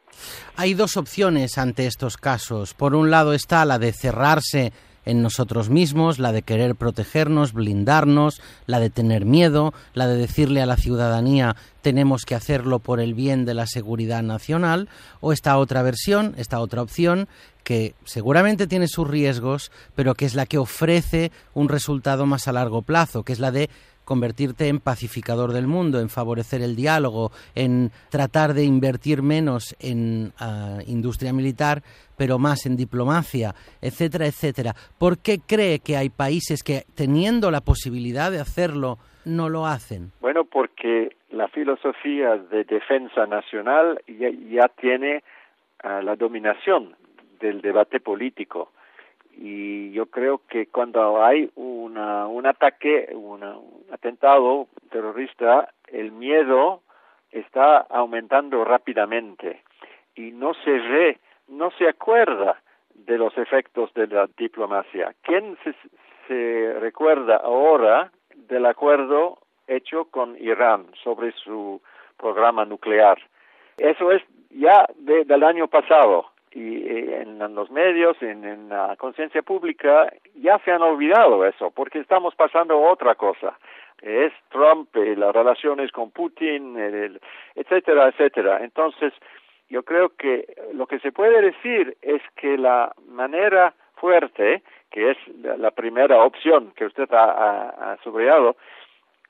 Hay 0.56 0.74
dos 0.74 0.96
opciones 0.96 1.58
ante 1.58 1.86
estos 1.86 2.16
casos. 2.16 2.74
Por 2.74 2.94
un 2.94 3.10
lado 3.10 3.32
está 3.32 3.64
la 3.64 3.78
de 3.78 3.92
cerrarse 3.92 4.72
en 5.06 5.22
nosotros 5.22 5.70
mismos, 5.70 6.18
la 6.18 6.32
de 6.32 6.42
querer 6.42 6.74
protegernos, 6.74 7.54
blindarnos, 7.54 8.42
la 8.66 8.80
de 8.80 8.90
tener 8.90 9.24
miedo, 9.24 9.72
la 9.94 10.06
de 10.06 10.16
decirle 10.16 10.60
a 10.60 10.66
la 10.66 10.76
ciudadanía 10.76 11.56
tenemos 11.80 12.24
que 12.24 12.34
hacerlo 12.34 12.80
por 12.80 12.98
el 12.98 13.14
bien 13.14 13.44
de 13.44 13.54
la 13.54 13.68
seguridad 13.68 14.24
nacional, 14.24 14.88
o 15.20 15.32
esta 15.32 15.56
otra 15.56 15.82
versión, 15.82 16.34
esta 16.36 16.58
otra 16.58 16.82
opción, 16.82 17.28
que 17.62 17.94
seguramente 18.04 18.66
tiene 18.66 18.88
sus 18.88 19.08
riesgos, 19.08 19.70
pero 19.94 20.14
que 20.14 20.24
es 20.24 20.34
la 20.34 20.46
que 20.46 20.58
ofrece 20.58 21.30
un 21.54 21.68
resultado 21.68 22.26
más 22.26 22.48
a 22.48 22.52
largo 22.52 22.82
plazo, 22.82 23.22
que 23.22 23.32
es 23.32 23.38
la 23.38 23.52
de 23.52 23.70
convertirte 24.06 24.68
en 24.68 24.80
pacificador 24.80 25.52
del 25.52 25.66
mundo, 25.66 26.00
en 26.00 26.08
favorecer 26.08 26.62
el 26.62 26.76
diálogo, 26.76 27.32
en 27.54 27.90
tratar 28.08 28.54
de 28.54 28.64
invertir 28.64 29.20
menos 29.20 29.76
en 29.80 30.32
uh, 30.40 30.80
industria 30.86 31.34
militar, 31.34 31.82
pero 32.16 32.38
más 32.38 32.64
en 32.64 32.76
diplomacia, 32.76 33.54
etcétera, 33.82 34.26
etcétera. 34.26 34.72
¿Por 34.98 35.18
qué 35.18 35.40
cree 35.46 35.80
que 35.80 35.96
hay 35.98 36.08
países 36.08 36.62
que, 36.62 36.84
teniendo 36.94 37.50
la 37.50 37.60
posibilidad 37.60 38.30
de 38.30 38.40
hacerlo, 38.40 38.96
no 39.24 39.48
lo 39.48 39.66
hacen? 39.66 40.12
Bueno, 40.20 40.44
porque 40.44 41.16
la 41.30 41.48
filosofía 41.48 42.36
de 42.36 42.64
defensa 42.64 43.26
nacional 43.26 44.00
ya, 44.06 44.30
ya 44.30 44.68
tiene 44.80 45.24
uh, 45.84 46.00
la 46.02 46.14
dominación 46.14 46.94
del 47.40 47.60
debate 47.60 48.00
político 48.00 48.70
y 49.36 49.92
yo 49.92 50.06
creo 50.06 50.40
que 50.48 50.66
cuando 50.66 51.22
hay 51.22 51.50
una, 51.56 52.26
un 52.26 52.46
ataque, 52.46 53.10
una, 53.12 53.56
un 53.58 53.84
atentado 53.92 54.68
terrorista, 54.90 55.68
el 55.88 56.10
miedo 56.12 56.80
está 57.30 57.78
aumentando 57.78 58.64
rápidamente 58.64 59.62
y 60.14 60.32
no 60.32 60.54
se 60.54 60.70
ve, 60.70 61.18
no 61.48 61.70
se 61.72 61.88
acuerda 61.88 62.62
de 62.94 63.18
los 63.18 63.36
efectos 63.36 63.92
de 63.92 64.06
la 64.06 64.26
diplomacia. 64.38 65.14
¿Quién 65.22 65.58
se, 65.62 65.74
se 66.26 66.80
recuerda 66.80 67.36
ahora 67.36 68.10
del 68.34 68.64
acuerdo 68.64 69.38
hecho 69.66 70.06
con 70.06 70.36
Irán 70.40 70.86
sobre 71.04 71.32
su 71.32 71.82
programa 72.16 72.64
nuclear? 72.64 73.18
Eso 73.76 74.12
es 74.12 74.22
ya 74.48 74.86
de, 74.96 75.24
del 75.26 75.44
año 75.44 75.68
pasado 75.68 76.30
y 76.56 77.12
en, 77.12 77.42
en 77.42 77.54
los 77.54 77.70
medios, 77.70 78.16
en, 78.22 78.42
en 78.42 78.70
la 78.70 78.96
conciencia 78.96 79.42
pública, 79.42 80.10
ya 80.36 80.58
se 80.60 80.72
han 80.72 80.80
olvidado 80.80 81.44
eso, 81.44 81.70
porque 81.70 81.98
estamos 81.98 82.34
pasando 82.34 82.80
otra 82.80 83.14
cosa. 83.14 83.58
Es 84.00 84.32
Trump, 84.48 84.88
eh, 84.96 85.14
las 85.16 85.34
relaciones 85.34 85.92
con 85.92 86.12
Putin, 86.12 87.18
etcétera, 87.54 88.08
etcétera. 88.08 88.64
Entonces, 88.64 89.12
yo 89.68 89.82
creo 89.82 90.16
que 90.16 90.46
lo 90.72 90.86
que 90.86 90.98
se 91.00 91.12
puede 91.12 91.42
decir 91.42 91.94
es 92.00 92.22
que 92.36 92.56
la 92.56 92.94
manera 93.06 93.74
fuerte, 93.96 94.62
que 94.90 95.10
es 95.10 95.18
la, 95.42 95.58
la 95.58 95.72
primera 95.72 96.24
opción 96.24 96.72
que 96.74 96.86
usted 96.86 97.12
ha, 97.12 97.32
ha, 97.32 97.92
ha 97.92 97.96
subrayado, 98.02 98.56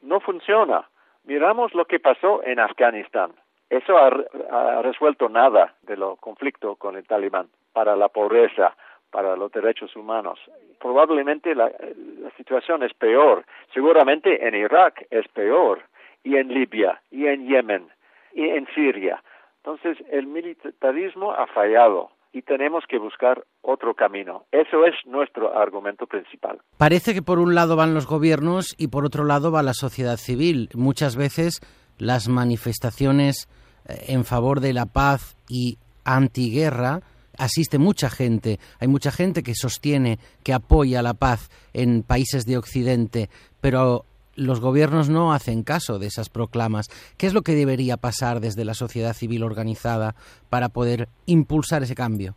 no 0.00 0.20
funciona. 0.20 0.88
Miramos 1.24 1.74
lo 1.74 1.86
que 1.86 1.98
pasó 1.98 2.40
en 2.44 2.60
Afganistán 2.60 3.32
eso 3.70 3.96
ha, 3.98 4.82
resuelto 4.82 5.28
nada 5.28 5.74
de 5.82 5.96
lo 5.96 6.16
conflicto 6.16 6.76
con 6.76 6.96
el 6.96 7.06
talibán 7.06 7.48
para 7.72 7.96
la 7.96 8.08
pobreza, 8.08 8.76
para 9.10 9.36
los 9.36 9.50
derechos 9.52 9.94
humanos. 9.96 10.38
Probablemente 10.80 11.54
la, 11.54 11.66
la, 11.66 12.30
situación 12.36 12.82
es 12.82 12.94
peor. 12.94 13.44
Seguramente 13.72 14.46
en 14.46 14.54
Irak 14.54 15.06
es 15.10 15.26
peor, 15.28 15.82
y 16.22 16.36
en 16.36 16.48
Libia, 16.48 17.00
y 17.10 17.26
en 17.26 17.46
Yemen, 17.46 17.88
y 18.34 18.48
en 18.48 18.66
Siria. 18.74 19.22
Entonces, 19.64 19.98
el 20.10 20.26
militarismo 20.26 21.32
ha 21.32 21.46
fallado 21.48 22.10
y 22.32 22.42
tenemos 22.42 22.84
que 22.86 22.98
buscar 22.98 23.42
otro 23.62 23.94
camino. 23.94 24.44
Eso 24.52 24.84
es 24.84 24.94
nuestro 25.06 25.56
argumento 25.56 26.06
principal. 26.06 26.60
Parece 26.76 27.14
que 27.14 27.22
por 27.22 27.38
un 27.38 27.54
lado 27.54 27.76
van 27.76 27.94
los 27.94 28.06
gobiernos 28.06 28.74
y 28.78 28.88
por 28.88 29.06
otro 29.06 29.24
lado 29.24 29.50
va 29.50 29.62
la 29.62 29.72
sociedad 29.72 30.16
civil. 30.16 30.68
Muchas 30.74 31.16
veces 31.16 31.60
las 31.98 32.28
manifestaciones 32.28 33.48
eh, 33.86 34.06
en 34.08 34.24
favor 34.24 34.60
de 34.60 34.72
la 34.72 34.86
paz 34.86 35.36
y 35.48 35.78
antiguerra 36.04 37.02
asiste 37.36 37.78
mucha 37.78 38.10
gente, 38.10 38.58
hay 38.78 38.88
mucha 38.88 39.12
gente 39.12 39.42
que 39.42 39.54
sostiene, 39.54 40.18
que 40.42 40.54
apoya 40.54 41.02
la 41.02 41.14
paz 41.14 41.50
en 41.72 42.02
países 42.02 42.46
de 42.46 42.56
Occidente, 42.56 43.28
pero 43.60 44.06
los 44.34 44.60
gobiernos 44.60 45.08
no 45.08 45.32
hacen 45.32 45.62
caso 45.62 45.98
de 45.98 46.06
esas 46.06 46.28
proclamas. 46.28 46.86
¿Qué 47.16 47.26
es 47.26 47.34
lo 47.34 47.42
que 47.42 47.54
debería 47.54 47.96
pasar 47.96 48.40
desde 48.40 48.64
la 48.64 48.74
sociedad 48.74 49.14
civil 49.14 49.42
organizada 49.42 50.14
para 50.50 50.68
poder 50.68 51.08
impulsar 51.26 51.82
ese 51.82 51.94
cambio? 51.94 52.36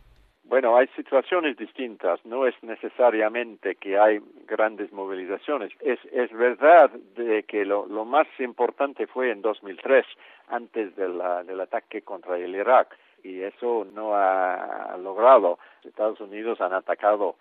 Bueno, 0.50 0.76
hay 0.76 0.88
situaciones 0.96 1.56
distintas. 1.56 2.18
No 2.26 2.44
es 2.44 2.56
necesariamente 2.62 3.76
que 3.76 3.96
hay 3.96 4.18
grandes 4.48 4.90
movilizaciones. 4.90 5.70
Es, 5.78 6.00
es 6.10 6.32
verdad 6.32 6.90
de 7.14 7.44
que 7.44 7.64
lo, 7.64 7.86
lo 7.86 8.04
más 8.04 8.26
importante 8.40 9.06
fue 9.06 9.30
en 9.30 9.42
2003, 9.42 10.04
antes 10.48 10.96
de 10.96 11.08
la, 11.08 11.44
del 11.44 11.60
ataque 11.60 12.02
contra 12.02 12.36
el 12.36 12.52
Irak, 12.56 12.98
y 13.22 13.42
eso 13.42 13.86
no 13.94 14.16
ha 14.16 14.96
logrado. 15.00 15.60
Estados 15.84 16.20
Unidos 16.20 16.60
han 16.60 16.72
atacado 16.72 17.36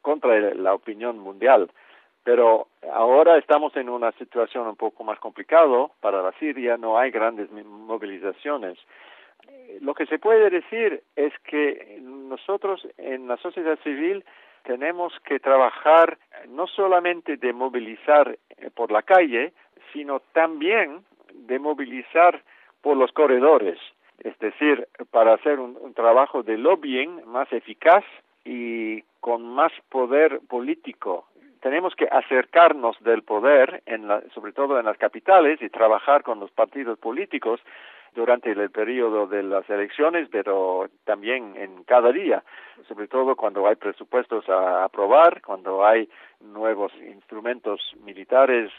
contra 0.00 0.38
la 0.54 0.74
opinión 0.74 1.18
mundial. 1.18 1.68
Pero 2.22 2.68
ahora 2.92 3.36
estamos 3.36 3.76
en 3.76 3.88
una 3.88 4.12
situación 4.12 4.68
un 4.68 4.76
poco 4.76 5.02
más 5.02 5.18
complicada 5.18 5.88
para 6.00 6.22
la 6.22 6.30
Siria, 6.38 6.76
no 6.76 6.96
hay 6.96 7.10
grandes 7.10 7.50
movilizaciones 7.50 8.78
lo 9.80 9.94
que 9.94 10.06
se 10.06 10.18
puede 10.18 10.50
decir 10.50 11.02
es 11.16 11.32
que 11.44 12.00
nosotros 12.28 12.86
en 12.98 13.28
la 13.28 13.36
sociedad 13.36 13.78
civil 13.82 14.24
tenemos 14.64 15.12
que 15.20 15.38
trabajar 15.38 16.18
no 16.48 16.66
solamente 16.66 17.36
de 17.36 17.52
movilizar 17.52 18.38
eh, 18.56 18.70
por 18.74 18.90
la 18.90 19.02
calle, 19.02 19.52
sino 19.92 20.20
también 20.32 21.04
de 21.32 21.58
movilizar 21.58 22.42
por 22.80 22.96
los 22.96 23.12
corredores, 23.12 23.78
es 24.18 24.38
decir, 24.38 24.88
para 25.10 25.34
hacer 25.34 25.60
un, 25.60 25.76
un 25.80 25.94
trabajo 25.94 26.42
de 26.42 26.58
lobbying 26.58 27.26
más 27.26 27.52
eficaz 27.52 28.04
y 28.44 29.02
con 29.20 29.42
más 29.42 29.72
poder 29.88 30.40
político. 30.48 31.26
Tenemos 31.60 31.94
que 31.94 32.06
acercarnos 32.06 33.02
del 33.02 33.22
poder, 33.22 33.82
en 33.86 34.06
la, 34.06 34.22
sobre 34.34 34.52
todo 34.52 34.78
en 34.78 34.84
las 34.84 34.98
capitales, 34.98 35.62
y 35.62 35.70
trabajar 35.70 36.22
con 36.22 36.38
los 36.38 36.50
partidos 36.50 36.98
políticos 36.98 37.60
durante 38.14 38.50
el 38.50 38.70
periodo 38.70 39.26
de 39.26 39.42
las 39.42 39.68
elecciones, 39.68 40.28
pero 40.30 40.88
también 41.04 41.54
en 41.56 41.84
cada 41.84 42.12
día, 42.12 42.42
sobre 42.88 43.08
todo 43.08 43.36
cuando 43.36 43.66
hay 43.66 43.76
presupuestos 43.76 44.48
a 44.48 44.84
aprobar, 44.84 45.42
cuando 45.42 45.84
hay 45.84 46.08
nuevos 46.40 46.92
instrumentos 46.94 47.80
militares, 48.04 48.70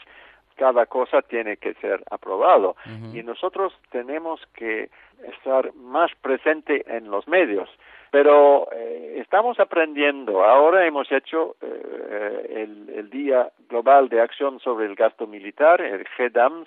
cada 0.56 0.86
cosa 0.86 1.20
tiene 1.22 1.58
que 1.58 1.74
ser 1.74 2.02
aprobado. 2.10 2.76
Uh 2.86 2.88
-huh. 2.88 3.18
Y 3.18 3.22
nosotros 3.22 3.74
tenemos 3.90 4.40
que 4.54 4.88
estar 5.34 5.74
más 5.74 6.10
presente 6.22 6.84
en 6.88 7.10
los 7.10 7.28
medios 7.28 7.68
pero 8.10 8.68
eh, 8.72 9.18
estamos 9.20 9.60
aprendiendo. 9.60 10.42
Ahora 10.42 10.86
hemos 10.86 11.10
hecho 11.12 11.56
eh, 11.60 12.64
el, 12.64 12.88
el, 12.96 13.10
Día 13.10 13.50
Global 13.68 14.08
de 14.08 14.22
Acción 14.22 14.58
sobre 14.60 14.86
el 14.86 14.94
Gasto 14.94 15.26
Militar, 15.26 15.82
el 15.82 16.06
GDAMS. 16.16 16.66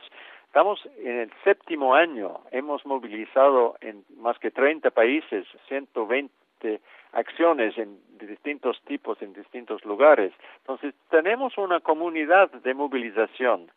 Estamos 0.49 0.79
en 0.97 1.15
el 1.19 1.31
séptimo 1.43 1.93
año. 1.93 2.39
Hemos 2.49 2.83
movilizado 2.83 3.75
en 3.81 4.03
más 4.17 4.39
que 4.39 4.49
30 4.49 4.89
países 4.89 5.45
120 5.67 6.81
acciones 7.11 7.77
en, 7.77 7.99
distintos 8.17 8.81
tipos 8.85 9.21
en 9.21 9.33
distintos 9.33 9.85
lugares. 9.85 10.33
Entonces, 10.57 10.95
tenemos 11.11 11.55
una 11.59 11.81
comunidad 11.81 12.49
de 12.49 12.73
movilización 12.73 13.69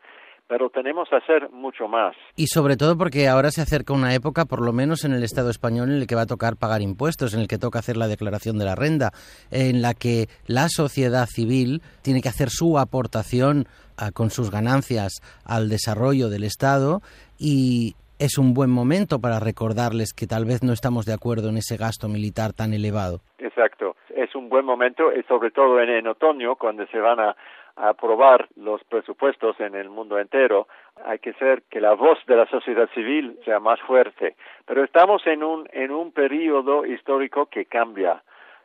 pero 0.53 0.69
tenemos 0.69 1.09
que 1.09 1.17
hacer 1.17 1.49
mucho 1.49 1.89
más. 1.89 2.15
Y 2.37 2.49
sobre 2.49 2.77
todo 2.77 2.99
porque 2.99 3.27
ahora 3.27 3.51
se 3.51 3.63
acerca 3.63 3.95
una 3.95 4.15
época, 4.15 4.45
por 4.45 4.61
lo 4.61 4.75
menos 4.75 5.03
en 5.07 5.15
el 5.15 5.25
Estado 5.25 5.49
español, 5.49 5.89
en 5.89 5.97
el 5.97 6.07
que 6.07 6.15
va 6.15 6.23
a 6.23 6.27
tocar 6.27 6.59
pagar 6.59 6.83
impuestos, 6.83 7.33
en 7.33 7.41
el 7.41 7.49
que 7.49 7.57
toca 7.57 7.79
hacer 7.79 7.97
la 7.97 8.07
declaración 8.07 8.59
de 8.59 8.67
la 8.67 8.75
renta, 8.75 9.13
en 9.51 9.81
la 9.81 9.95
que 9.95 10.27
la 10.47 10.69
sociedad 10.69 11.25
civil 11.25 11.81
tiene 12.03 12.21
que 12.21 12.29
hacer 12.29 12.51
su 12.51 12.79
aportación 12.79 13.65
a, 13.97 14.13
con 14.13 14.29
sus 14.29 14.51
ganancias 14.51 15.23
al 15.47 15.71
desarrollo 15.71 16.29
del 16.29 16.45
Estado 16.45 17.01
y 17.39 17.95
es 18.19 18.37
un 18.37 18.53
buen 18.53 18.69
momento 18.71 19.21
para 19.21 19.41
recordarles 19.41 20.13
que 20.13 20.27
tal 20.27 20.45
vez 20.45 20.63
no 20.63 20.75
estamos 20.75 21.07
de 21.07 21.15
acuerdo 21.15 21.49
en 21.49 21.57
ese 21.57 21.79
gasto 21.79 22.09
militar 22.09 22.53
tan 22.53 22.75
elevado. 22.75 23.23
Exacto, 23.39 23.97
es 24.15 24.35
un 24.35 24.51
buen 24.51 24.67
momento, 24.67 25.15
y 25.15 25.23
sobre 25.23 25.51
todo 25.51 25.81
en, 25.81 25.89
en 25.89 26.07
otoño, 26.09 26.57
cuando 26.57 26.87
se 26.89 26.99
van 26.99 27.21
a, 27.21 27.31
a 27.31 27.37
aprobar 27.77 28.49
los 28.57 28.83
presupuestos 28.85 29.59
en 29.61 29.75
el 29.75 29.89
mundo 29.89 30.19
entero, 30.19 30.69
hay 31.05 31.19
que 31.19 31.31
hacer 31.31 31.63
que 31.71 31.81
la 31.81 31.95
voz 31.95 32.19
de 32.27 32.37
la 32.37 32.47
sociedad 32.47 32.89
civil 32.95 33.39
sea 33.45 33.61
más 33.61 33.81
fuerte. 33.81 34.37
Pero 34.67 34.85
estamos 34.85 35.27
en 35.27 35.43
un, 35.43 35.69
en 35.73 35.91
un 35.91 36.13
periodo 36.13 36.85
histórico 36.87 37.47
que 37.47 37.65
cambia. 37.65 38.23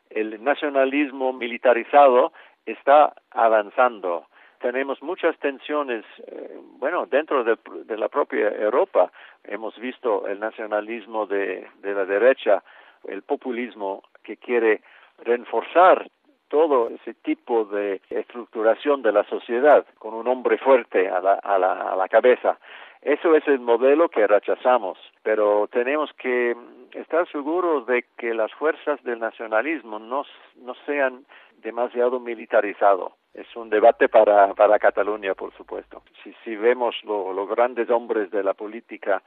El 0.10 0.44
nacionalismo 0.44 1.34
militarizado 1.34 2.32
está 2.66 3.14
avanzando. 3.32 4.26
Tenemos 4.60 5.02
muchas 5.04 5.38
tensiones, 5.38 6.04
eh, 6.26 6.60
bueno, 6.80 7.06
dentro 7.06 7.44
de, 7.44 7.58
de, 7.86 7.98
la 7.98 8.10
propia 8.10 8.50
Europa. 8.50 9.12
Hemos 9.44 9.78
visto 9.78 10.28
el 10.28 10.40
nacionalismo 10.40 11.28
de, 11.28 11.68
de 11.82 11.94
la 11.94 12.06
derecha, 12.06 12.64
el 13.08 13.22
populismo 13.22 14.04
que 14.24 14.38
quiere 14.38 14.82
reforzar 15.24 16.10
todo 16.50 16.90
ese 16.90 17.14
tipo 17.14 17.66
de 17.66 18.02
estructuración 18.10 19.02
de 19.02 19.12
la 19.12 19.24
sociedad 19.26 19.86
con 20.00 20.14
un 20.14 20.28
hombre 20.28 20.58
fuerte 20.58 21.10
a 21.10 21.20
la, 21.20 21.34
a 21.34 21.58
la, 21.58 21.74
a 21.74 21.96
la 21.96 22.08
cabeza. 22.08 22.58
Eso 23.02 23.36
es 23.36 23.48
el 23.48 23.60
modelo 23.60 24.10
que 24.10 24.26
rechazamos, 24.26 24.98
pero 25.24 25.68
tenemos 25.68 26.12
que 26.14 26.56
estar 26.94 27.28
seguros 27.30 27.86
de 27.86 28.06
que 28.18 28.34
las 28.34 28.52
fuerzas 28.54 29.02
del 29.04 29.20
nacionalismo 29.20 30.00
no, 30.00 30.26
no 30.56 30.74
sean 30.86 31.26
demasiado 31.62 32.20
militarizado. 32.20 33.14
Es 33.34 33.56
un 33.56 33.70
debate 33.70 34.10
para, 34.10 34.54
para 34.56 34.80
Cataluña, 34.80 35.36
por 35.36 35.54
supuesto. 35.54 36.02
Si, 36.24 36.34
si 36.44 36.56
vemos 36.56 36.96
lo, 37.04 37.34
los 37.34 37.48
grandes 37.48 37.90
hombres 37.90 38.32
de 38.32 38.44
la 38.44 38.56
política, 38.56 39.22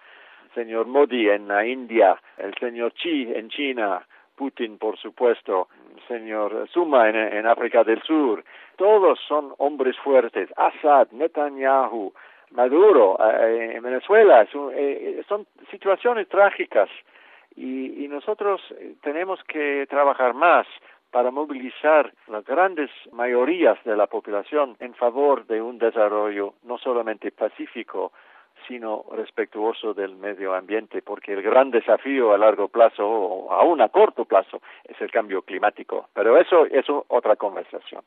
el 0.46 0.54
señor 0.54 0.86
Modi 0.86 1.28
en 1.28 1.46
la 1.46 1.64
India, 1.64 2.20
el 2.38 2.54
señor 2.58 2.92
Xi 2.94 3.32
en 3.32 3.48
China, 3.50 4.04
Putin, 4.40 4.78
por 4.78 4.96
supuesto, 4.96 5.68
señor 6.08 6.66
Suma 6.72 7.10
en, 7.10 7.46
África 7.46 7.84
del 7.84 8.00
Sur, 8.04 8.42
todos 8.76 9.20
son 9.28 9.52
hombres 9.58 9.98
fuertes. 9.98 10.48
Assad, 10.56 11.08
Netanyahu, 11.10 12.10
Maduro 12.52 13.18
eh, 13.20 13.72
en 13.74 13.82
Venezuela, 13.82 14.46
son, 14.50 14.72
eh, 14.74 15.22
son 15.28 15.46
situaciones 15.70 16.26
trágicas. 16.28 16.88
Y, 17.54 18.02
y 18.02 18.08
nosotros 18.08 18.62
tenemos 19.02 19.44
que 19.44 19.86
trabajar 19.90 20.32
más 20.32 20.66
para 21.10 21.30
movilizar 21.30 22.10
las 22.28 22.42
grandes 22.46 22.90
mayorías 23.12 23.76
de 23.84 23.94
la 23.94 24.06
población 24.06 24.74
en 24.80 24.94
favor 24.94 25.46
de 25.48 25.60
un 25.60 25.76
desarrollo 25.76 26.54
no 26.62 26.78
solamente 26.78 27.30
pacífico, 27.30 28.12
sino 28.66 29.04
respetuoso 29.12 29.94
del 29.94 30.16
medio 30.16 30.54
ambiente, 30.54 31.02
porque 31.02 31.32
el 31.32 31.42
gran 31.42 31.70
desafío 31.70 32.32
a 32.32 32.38
largo 32.38 32.68
plazo 32.68 33.06
o 33.06 33.52
aún 33.52 33.80
a 33.80 33.88
corto 33.88 34.24
plazo 34.24 34.60
es 34.84 35.00
el 35.00 35.10
cambio 35.10 35.42
climático. 35.42 36.08
Pero 36.14 36.38
eso 36.38 36.66
es 36.66 36.84
otra 37.08 37.36
conversación. 37.36 38.02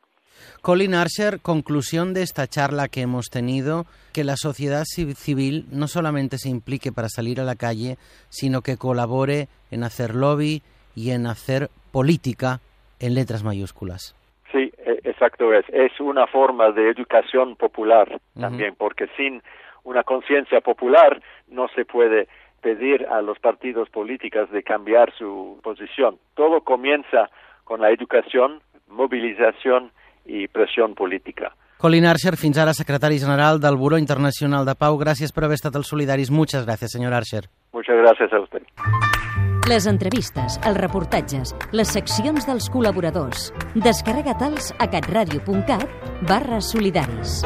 Colin 0.62 0.94
Archer, 0.94 1.40
conclusión 1.40 2.14
de 2.14 2.22
esta 2.22 2.46
charla 2.46 2.88
que 2.88 3.02
hemos 3.02 3.26
tenido, 3.30 3.84
que 4.12 4.24
la 4.24 4.36
sociedad 4.36 4.84
civil 4.84 5.66
no 5.70 5.86
solamente 5.86 6.38
se 6.38 6.48
implique 6.48 6.90
para 6.92 7.08
salir 7.08 7.40
a 7.40 7.44
la 7.44 7.54
calle, 7.54 7.96
sino 8.30 8.62
que 8.62 8.76
colabore 8.76 9.48
en 9.70 9.84
hacer 9.84 10.14
lobby 10.14 10.62
y 10.96 11.10
en 11.10 11.26
hacer 11.26 11.68
política 11.92 12.60
en 13.00 13.14
letras 13.14 13.44
mayúsculas. 13.44 14.16
Sí, 14.52 14.72
exacto 15.04 15.52
es. 15.52 15.64
Es 15.68 16.00
una 16.00 16.26
forma 16.26 16.70
de 16.70 16.90
educación 16.90 17.56
popular 17.56 18.20
también, 18.38 18.70
uh 18.70 18.74
-huh. 18.74 18.78
porque 18.78 19.06
sin 19.16 19.42
una 19.84 20.02
conciencia 20.02 20.60
popular 20.60 21.22
no 21.48 21.68
se 21.68 21.84
puede 21.84 22.28
pedir 22.60 23.06
a 23.06 23.20
los 23.22 23.38
partidos 23.38 23.88
políticos 23.90 24.50
de 24.50 24.62
cambiar 24.62 25.12
su 25.16 25.60
posición. 25.62 26.18
Todo 26.34 26.62
comienza 26.62 27.30
con 27.64 27.80
la 27.80 27.90
educación, 27.90 28.60
movilización 28.88 29.92
i 30.24 30.48
pressió 30.48 30.88
política. 30.94 31.52
Colin 31.76 32.06
Archer, 32.06 32.36
fins 32.40 32.56
ara 32.56 32.72
secretari 32.72 33.18
general 33.18 33.60
del 33.60 33.76
Buró 33.76 33.98
Internacional 33.98 34.64
de 34.64 34.74
Pau. 34.74 34.96
Gràcies 34.96 35.34
per 35.36 35.44
haver 35.44 35.58
estat 35.60 35.76
als 35.76 35.90
Solidaris. 35.92 36.30
Muchas 36.30 36.64
gracias, 36.64 36.92
señor 36.92 37.12
Archer. 37.12 37.50
Muchas 37.72 37.96
gracias 37.96 38.32
a 38.32 38.40
usted. 38.40 38.62
Les 39.68 39.86
entrevistes, 39.86 40.58
els 40.64 40.76
reportatges, 40.76 41.54
les 41.72 41.88
seccions 41.88 42.46
dels 42.46 42.68
col·laboradors. 42.68 43.50
Descarrega-te'ls 43.74 44.72
a 44.78 44.88
catradio.cat 44.92 45.88
barra 46.28 46.60
solidaris. 46.60 47.42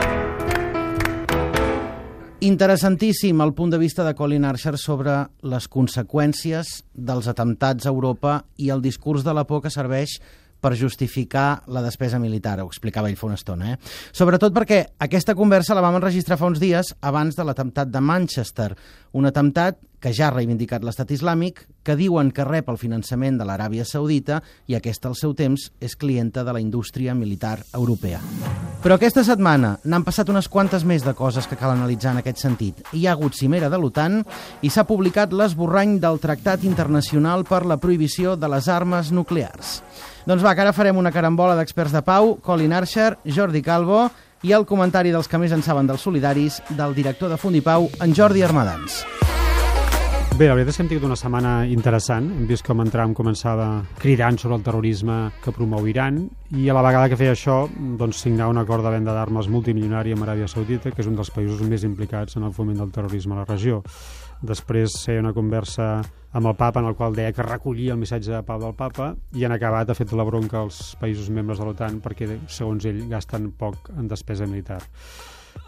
Interessantíssim 2.41 3.41
el 3.43 3.51
punt 3.51 3.73
de 3.73 3.79
vista 3.83 4.05
de 4.07 4.13
Colin 4.15 4.45
Archer 4.47 4.77
sobre 4.79 5.25
les 5.43 5.65
conseqüències 5.67 6.69
dels 6.95 7.27
atemptats 7.27 7.89
a 7.89 7.91
Europa 7.91 8.45
i 8.63 8.69
el 8.71 8.79
discurs 8.79 9.25
de 9.27 9.35
la 9.35 9.43
por 9.43 9.65
que 9.65 9.73
serveix 9.75 10.21
per 10.63 10.77
justificar 10.79 11.65
la 11.67 11.83
despesa 11.83 12.21
militar, 12.23 12.61
ho 12.63 12.69
explicava 12.71 13.11
ell 13.11 13.19
fa 13.19 13.27
una 13.27 13.39
estona. 13.39 13.73
Eh? 13.73 13.79
Sobretot 14.15 14.55
perquè 14.55 14.85
aquesta 15.03 15.35
conversa 15.39 15.75
la 15.75 15.83
vam 15.83 15.99
enregistrar 15.99 16.39
fa 16.39 16.47
uns 16.47 16.63
dies 16.63 16.93
abans 17.01 17.35
de 17.35 17.47
l'atemptat 17.47 17.91
de 17.91 18.03
Manchester, 18.07 18.69
un 19.13 19.27
atemptat 19.27 19.79
que 19.99 20.13
ja 20.15 20.29
ha 20.29 20.35
reivindicat 20.35 20.85
l'estat 20.87 21.11
islàmic, 21.11 21.65
que 21.83 21.97
diuen 21.99 22.31
que 22.35 22.47
rep 22.47 22.69
el 22.71 22.79
finançament 22.79 23.39
de 23.39 23.47
l'Aràbia 23.49 23.87
Saudita 23.89 24.39
i 24.71 24.77
aquesta, 24.79 25.09
al 25.11 25.17
seu 25.19 25.35
temps, 25.35 25.69
és 25.83 25.97
clienta 25.99 26.45
de 26.47 26.55
la 26.55 26.63
indústria 26.63 27.17
militar 27.19 27.59
europea. 27.75 28.21
Però 28.83 28.95
aquesta 28.95 29.25
setmana 29.27 29.75
n'han 29.85 30.05
passat 30.07 30.31
unes 30.31 30.47
quantes 30.49 30.85
més 30.87 31.03
de 31.03 31.15
coses 31.19 31.49
que 31.51 31.59
cal 31.59 31.75
analitzar 31.75 32.13
en 32.15 32.23
aquest 32.23 32.45
sentit. 32.45 32.85
Hi 32.95 33.07
ha 33.07 33.17
hagut 33.17 33.35
cimera 33.35 33.71
de 33.73 33.81
l'OTAN 33.81 34.21
i 34.63 34.71
s'ha 34.71 34.87
publicat 34.87 35.35
l'esborrany 35.35 35.99
del 35.99 36.23
Tractat 36.23 36.63
Internacional 36.69 37.43
per 37.49 37.65
la 37.67 37.81
Prohibició 37.83 38.37
de 38.37 38.53
les 38.55 38.71
Armes 38.71 39.11
Nuclears. 39.11 39.81
Doncs 40.29 40.45
va, 40.45 40.55
que 40.55 40.63
ara 40.63 40.77
farem 40.77 40.99
una 41.01 41.11
carambola 41.11 41.57
d'experts 41.59 41.97
de 41.97 42.05
pau, 42.07 42.37
Colin 42.45 42.75
Archer, 42.77 43.17
Jordi 43.25 43.65
Calvo 43.65 44.11
i 44.43 44.53
el 44.53 44.67
comentari 44.67 45.11
dels 45.15 45.29
que 45.29 45.39
més 45.41 45.55
en 45.55 45.65
saben 45.67 45.89
dels 45.89 46.05
solidaris 46.05 46.61
del 46.71 46.95
director 46.95 47.31
de 47.33 47.39
Fundipau, 47.41 47.89
en 48.01 48.15
Jordi 48.15 48.43
Armadans. 48.47 49.03
Bé, 50.39 50.47
la 50.47 50.55
veritat 50.55 50.71
és 50.71 50.77
que 50.79 50.85
hem 50.85 50.91
tingut 50.93 51.07
una 51.09 51.17
setmana 51.19 51.53
interessant. 51.67 52.29
Hem 52.31 52.45
vist 52.47 52.63
com 52.63 52.79
en 52.79 52.93
Trump 52.95 53.17
començava 53.19 53.65
cridant 53.99 54.37
sobre 54.39 54.55
el 54.55 54.63
terrorisme 54.63 55.17
que 55.43 55.51
promou 55.51 55.89
Iran 55.91 56.21
i 56.55 56.69
a 56.71 56.77
la 56.77 56.85
vegada 56.87 57.09
que 57.11 57.19
feia 57.19 57.33
això, 57.35 57.57
doncs 57.99 58.21
signar 58.23 58.47
un 58.53 58.63
acord 58.63 58.87
de 58.87 58.93
venda 58.95 59.17
d'armes 59.17 59.49
multimilionària 59.51 60.15
amb 60.15 60.29
Aràbia 60.29 60.47
Saudita, 60.47 60.93
que 60.95 61.03
és 61.03 61.11
un 61.11 61.19
dels 61.19 61.33
països 61.35 61.67
més 61.67 61.83
implicats 61.83 62.39
en 62.39 62.47
el 62.47 62.55
foment 62.55 62.79
del 62.79 62.95
terrorisme 62.95 63.35
a 63.35 63.41
la 63.41 63.49
regió. 63.49 63.83
Després 64.43 64.95
feia 65.03 65.23
una 65.23 65.35
conversa 65.35 65.99
amb 66.33 66.47
el 66.47 66.55
papa 66.55 66.83
en 66.83 66.87
el 66.87 66.95
qual 66.95 67.17
deia 67.17 67.33
que 67.33 67.43
recollia 67.43 67.95
el 67.95 67.99
missatge 67.99 68.31
de 68.31 68.43
pau 68.47 68.61
del 68.61 68.77
papa 68.77 69.15
i 69.35 69.45
han 69.45 69.55
acabat, 69.55 69.91
ha 69.91 69.97
fet 69.97 70.13
la 70.13 70.27
bronca 70.29 70.61
als 70.61 70.95
països 71.01 71.31
membres 71.33 71.59
de 71.59 71.67
l'OTAN 71.67 71.99
perquè, 72.05 72.29
segons 72.47 72.85
ell, 72.87 73.01
gasten 73.11 73.51
poc 73.59 73.91
en 73.97 74.07
despesa 74.11 74.47
militar. 74.47 74.83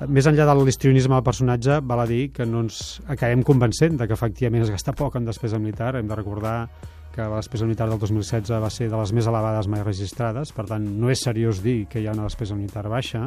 Més 0.07 0.29
enllà 0.29 0.47
de 0.47 0.55
l'histrionisme 0.61 1.17
del 1.17 1.27
personatge, 1.27 1.81
val 1.83 2.05
a 2.05 2.07
dir 2.09 2.31
que 2.33 2.47
no 2.47 2.63
ens 2.67 3.01
acabem 3.11 3.43
convencent 3.43 3.99
de 3.99 4.07
que 4.07 4.17
efectivament 4.17 4.63
es 4.65 4.71
gasta 4.73 4.95
poc 4.97 5.19
en 5.19 5.27
despesa 5.27 5.59
militar. 5.59 5.97
Hem 5.97 6.09
de 6.09 6.17
recordar 6.17 6.69
que 7.11 7.27
la 7.27 7.41
despesa 7.41 7.67
militar 7.67 7.89
del 7.91 7.99
2016 7.99 8.63
va 8.63 8.71
ser 8.71 8.89
de 8.89 8.97
les 8.97 9.13
més 9.13 9.27
elevades 9.27 9.67
mai 9.69 9.83
registrades, 9.83 10.55
per 10.55 10.69
tant 10.71 10.87
no 11.01 11.11
és 11.11 11.25
seriós 11.27 11.61
dir 11.65 11.89
que 11.91 12.01
hi 12.01 12.07
ha 12.07 12.15
una 12.15 12.29
despesa 12.29 12.55
militar 12.55 12.87
baixa 12.89 13.27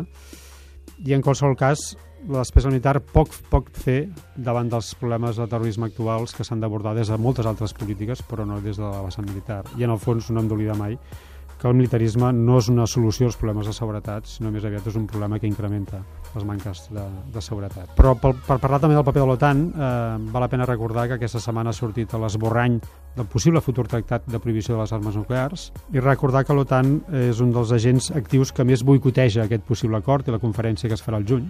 i 1.04 1.14
en 1.14 1.22
qualsevol 1.22 1.58
cas 1.60 1.92
la 2.30 2.44
despesa 2.44 2.72
militar 2.72 3.00
poc 3.14 3.34
poc 3.52 3.70
fer 3.84 4.08
davant 4.36 4.70
dels 4.72 4.94
problemes 5.00 5.38
de 5.40 5.48
terrorisme 5.50 5.90
actuals 5.90 6.34
que 6.36 6.46
s'han 6.48 6.64
d'abordar 6.64 6.96
des 6.96 7.12
de 7.12 7.18
moltes 7.18 7.46
altres 7.50 7.74
polítiques 7.74 8.24
però 8.30 8.46
no 8.48 8.62
des 8.62 8.78
de 8.78 8.84
la 8.88 9.04
vessant 9.04 9.28
militar 9.28 9.64
i 9.78 9.84
en 9.84 9.92
el 9.96 10.00
fons 10.00 10.30
no 10.32 10.42
hem 10.42 10.50
d'oblidar 10.52 10.78
mai 10.80 10.98
que 11.64 11.70
el 11.70 11.78
militarisme 11.80 12.34
no 12.36 12.58
és 12.60 12.68
una 12.68 12.84
solució 12.92 13.30
als 13.30 13.38
problemes 13.40 13.70
de 13.70 13.72
seguretat, 13.72 14.26
sinó 14.28 14.50
més 14.52 14.66
aviat 14.68 14.90
és 14.90 14.98
un 15.00 15.06
problema 15.08 15.38
que 15.40 15.48
incrementa 15.48 16.02
les 16.34 16.44
manques 16.44 16.82
de, 16.92 17.06
de 17.32 17.44
seguretat. 17.46 17.94
Però 17.96 18.12
per, 18.20 18.34
per 18.36 18.58
parlar 18.60 18.82
també 18.84 18.98
del 18.98 19.06
paper 19.08 19.22
de 19.22 19.28
l'OTAN, 19.30 19.62
eh, 19.72 20.18
val 20.34 20.44
la 20.44 20.50
pena 20.52 20.68
recordar 20.68 21.06
que 21.08 21.16
aquesta 21.16 21.40
setmana 21.40 21.72
ha 21.72 21.78
sortit 21.78 22.12
a 22.12 22.20
l'esborrany 22.20 22.76
del 23.16 23.30
possible 23.32 23.64
futur 23.64 23.88
tractat 23.88 24.28
de 24.28 24.42
prohibició 24.44 24.76
de 24.76 24.82
les 24.82 24.92
armes 24.92 25.16
nuclears 25.16 25.70
i 25.96 26.04
recordar 26.04 26.44
que 26.44 26.58
l'OTAN 26.58 26.98
és 27.30 27.40
un 27.40 27.56
dels 27.56 27.72
agents 27.72 28.12
actius 28.12 28.52
que 28.52 28.68
més 28.68 28.84
boicoteja 28.84 29.48
aquest 29.48 29.64
possible 29.64 30.04
acord 30.04 30.28
i 30.28 30.36
la 30.36 30.44
conferència 30.44 30.92
que 30.92 31.00
es 31.00 31.06
farà 31.06 31.24
el 31.24 31.30
juny 31.32 31.48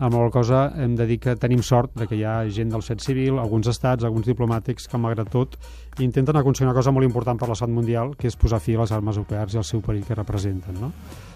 amb 0.00 0.16
la 0.16 0.30
cosa 0.32 0.64
hem 0.80 0.96
de 0.96 1.06
dir 1.06 1.18
que 1.20 1.36
tenim 1.36 1.62
sort 1.62 1.92
de 1.98 2.06
que 2.08 2.16
hi 2.16 2.24
ha 2.24 2.42
gent 2.48 2.72
del 2.72 2.82
set 2.82 3.04
civil, 3.04 3.38
alguns 3.38 3.68
estats, 3.68 4.04
alguns 4.04 4.26
diplomàtics 4.26 4.88
que 4.88 4.98
malgrat 4.98 5.28
tot 5.32 5.58
intenten 6.00 6.40
aconseguir 6.40 6.70
una 6.70 6.76
cosa 6.76 6.92
molt 6.96 7.04
important 7.06 7.38
per 7.38 7.50
la 7.50 7.58
salut 7.58 7.76
mundial 7.76 8.14
que 8.16 8.30
és 8.30 8.38
posar 8.40 8.62
fi 8.64 8.76
a 8.76 8.80
les 8.82 8.94
armes 8.96 9.20
nuclears 9.20 9.54
i 9.54 9.60
el 9.60 9.66
seu 9.68 9.84
perill 9.84 10.06
que 10.08 10.16
representen 10.16 10.80
no? 10.80 10.92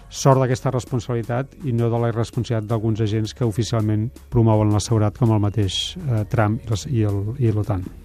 sort 0.09 0.41
d'aquesta 0.41 0.73
responsabilitat 0.73 1.53
i 1.65 1.73
no 1.73 1.91
de 1.93 1.99
la 2.01 2.09
irresponsabilitat 2.13 2.69
d'alguns 2.69 3.05
agents 3.05 3.35
que 3.37 3.45
oficialment 3.45 4.09
promouen 4.33 4.73
la 4.73 4.81
seguretat 4.81 5.21
com 5.21 5.35
el 5.35 5.45
mateix 5.45 5.97
eh, 5.97 6.25
Trump 6.31 6.59
i 6.89 7.53
l'OTAN 7.53 8.04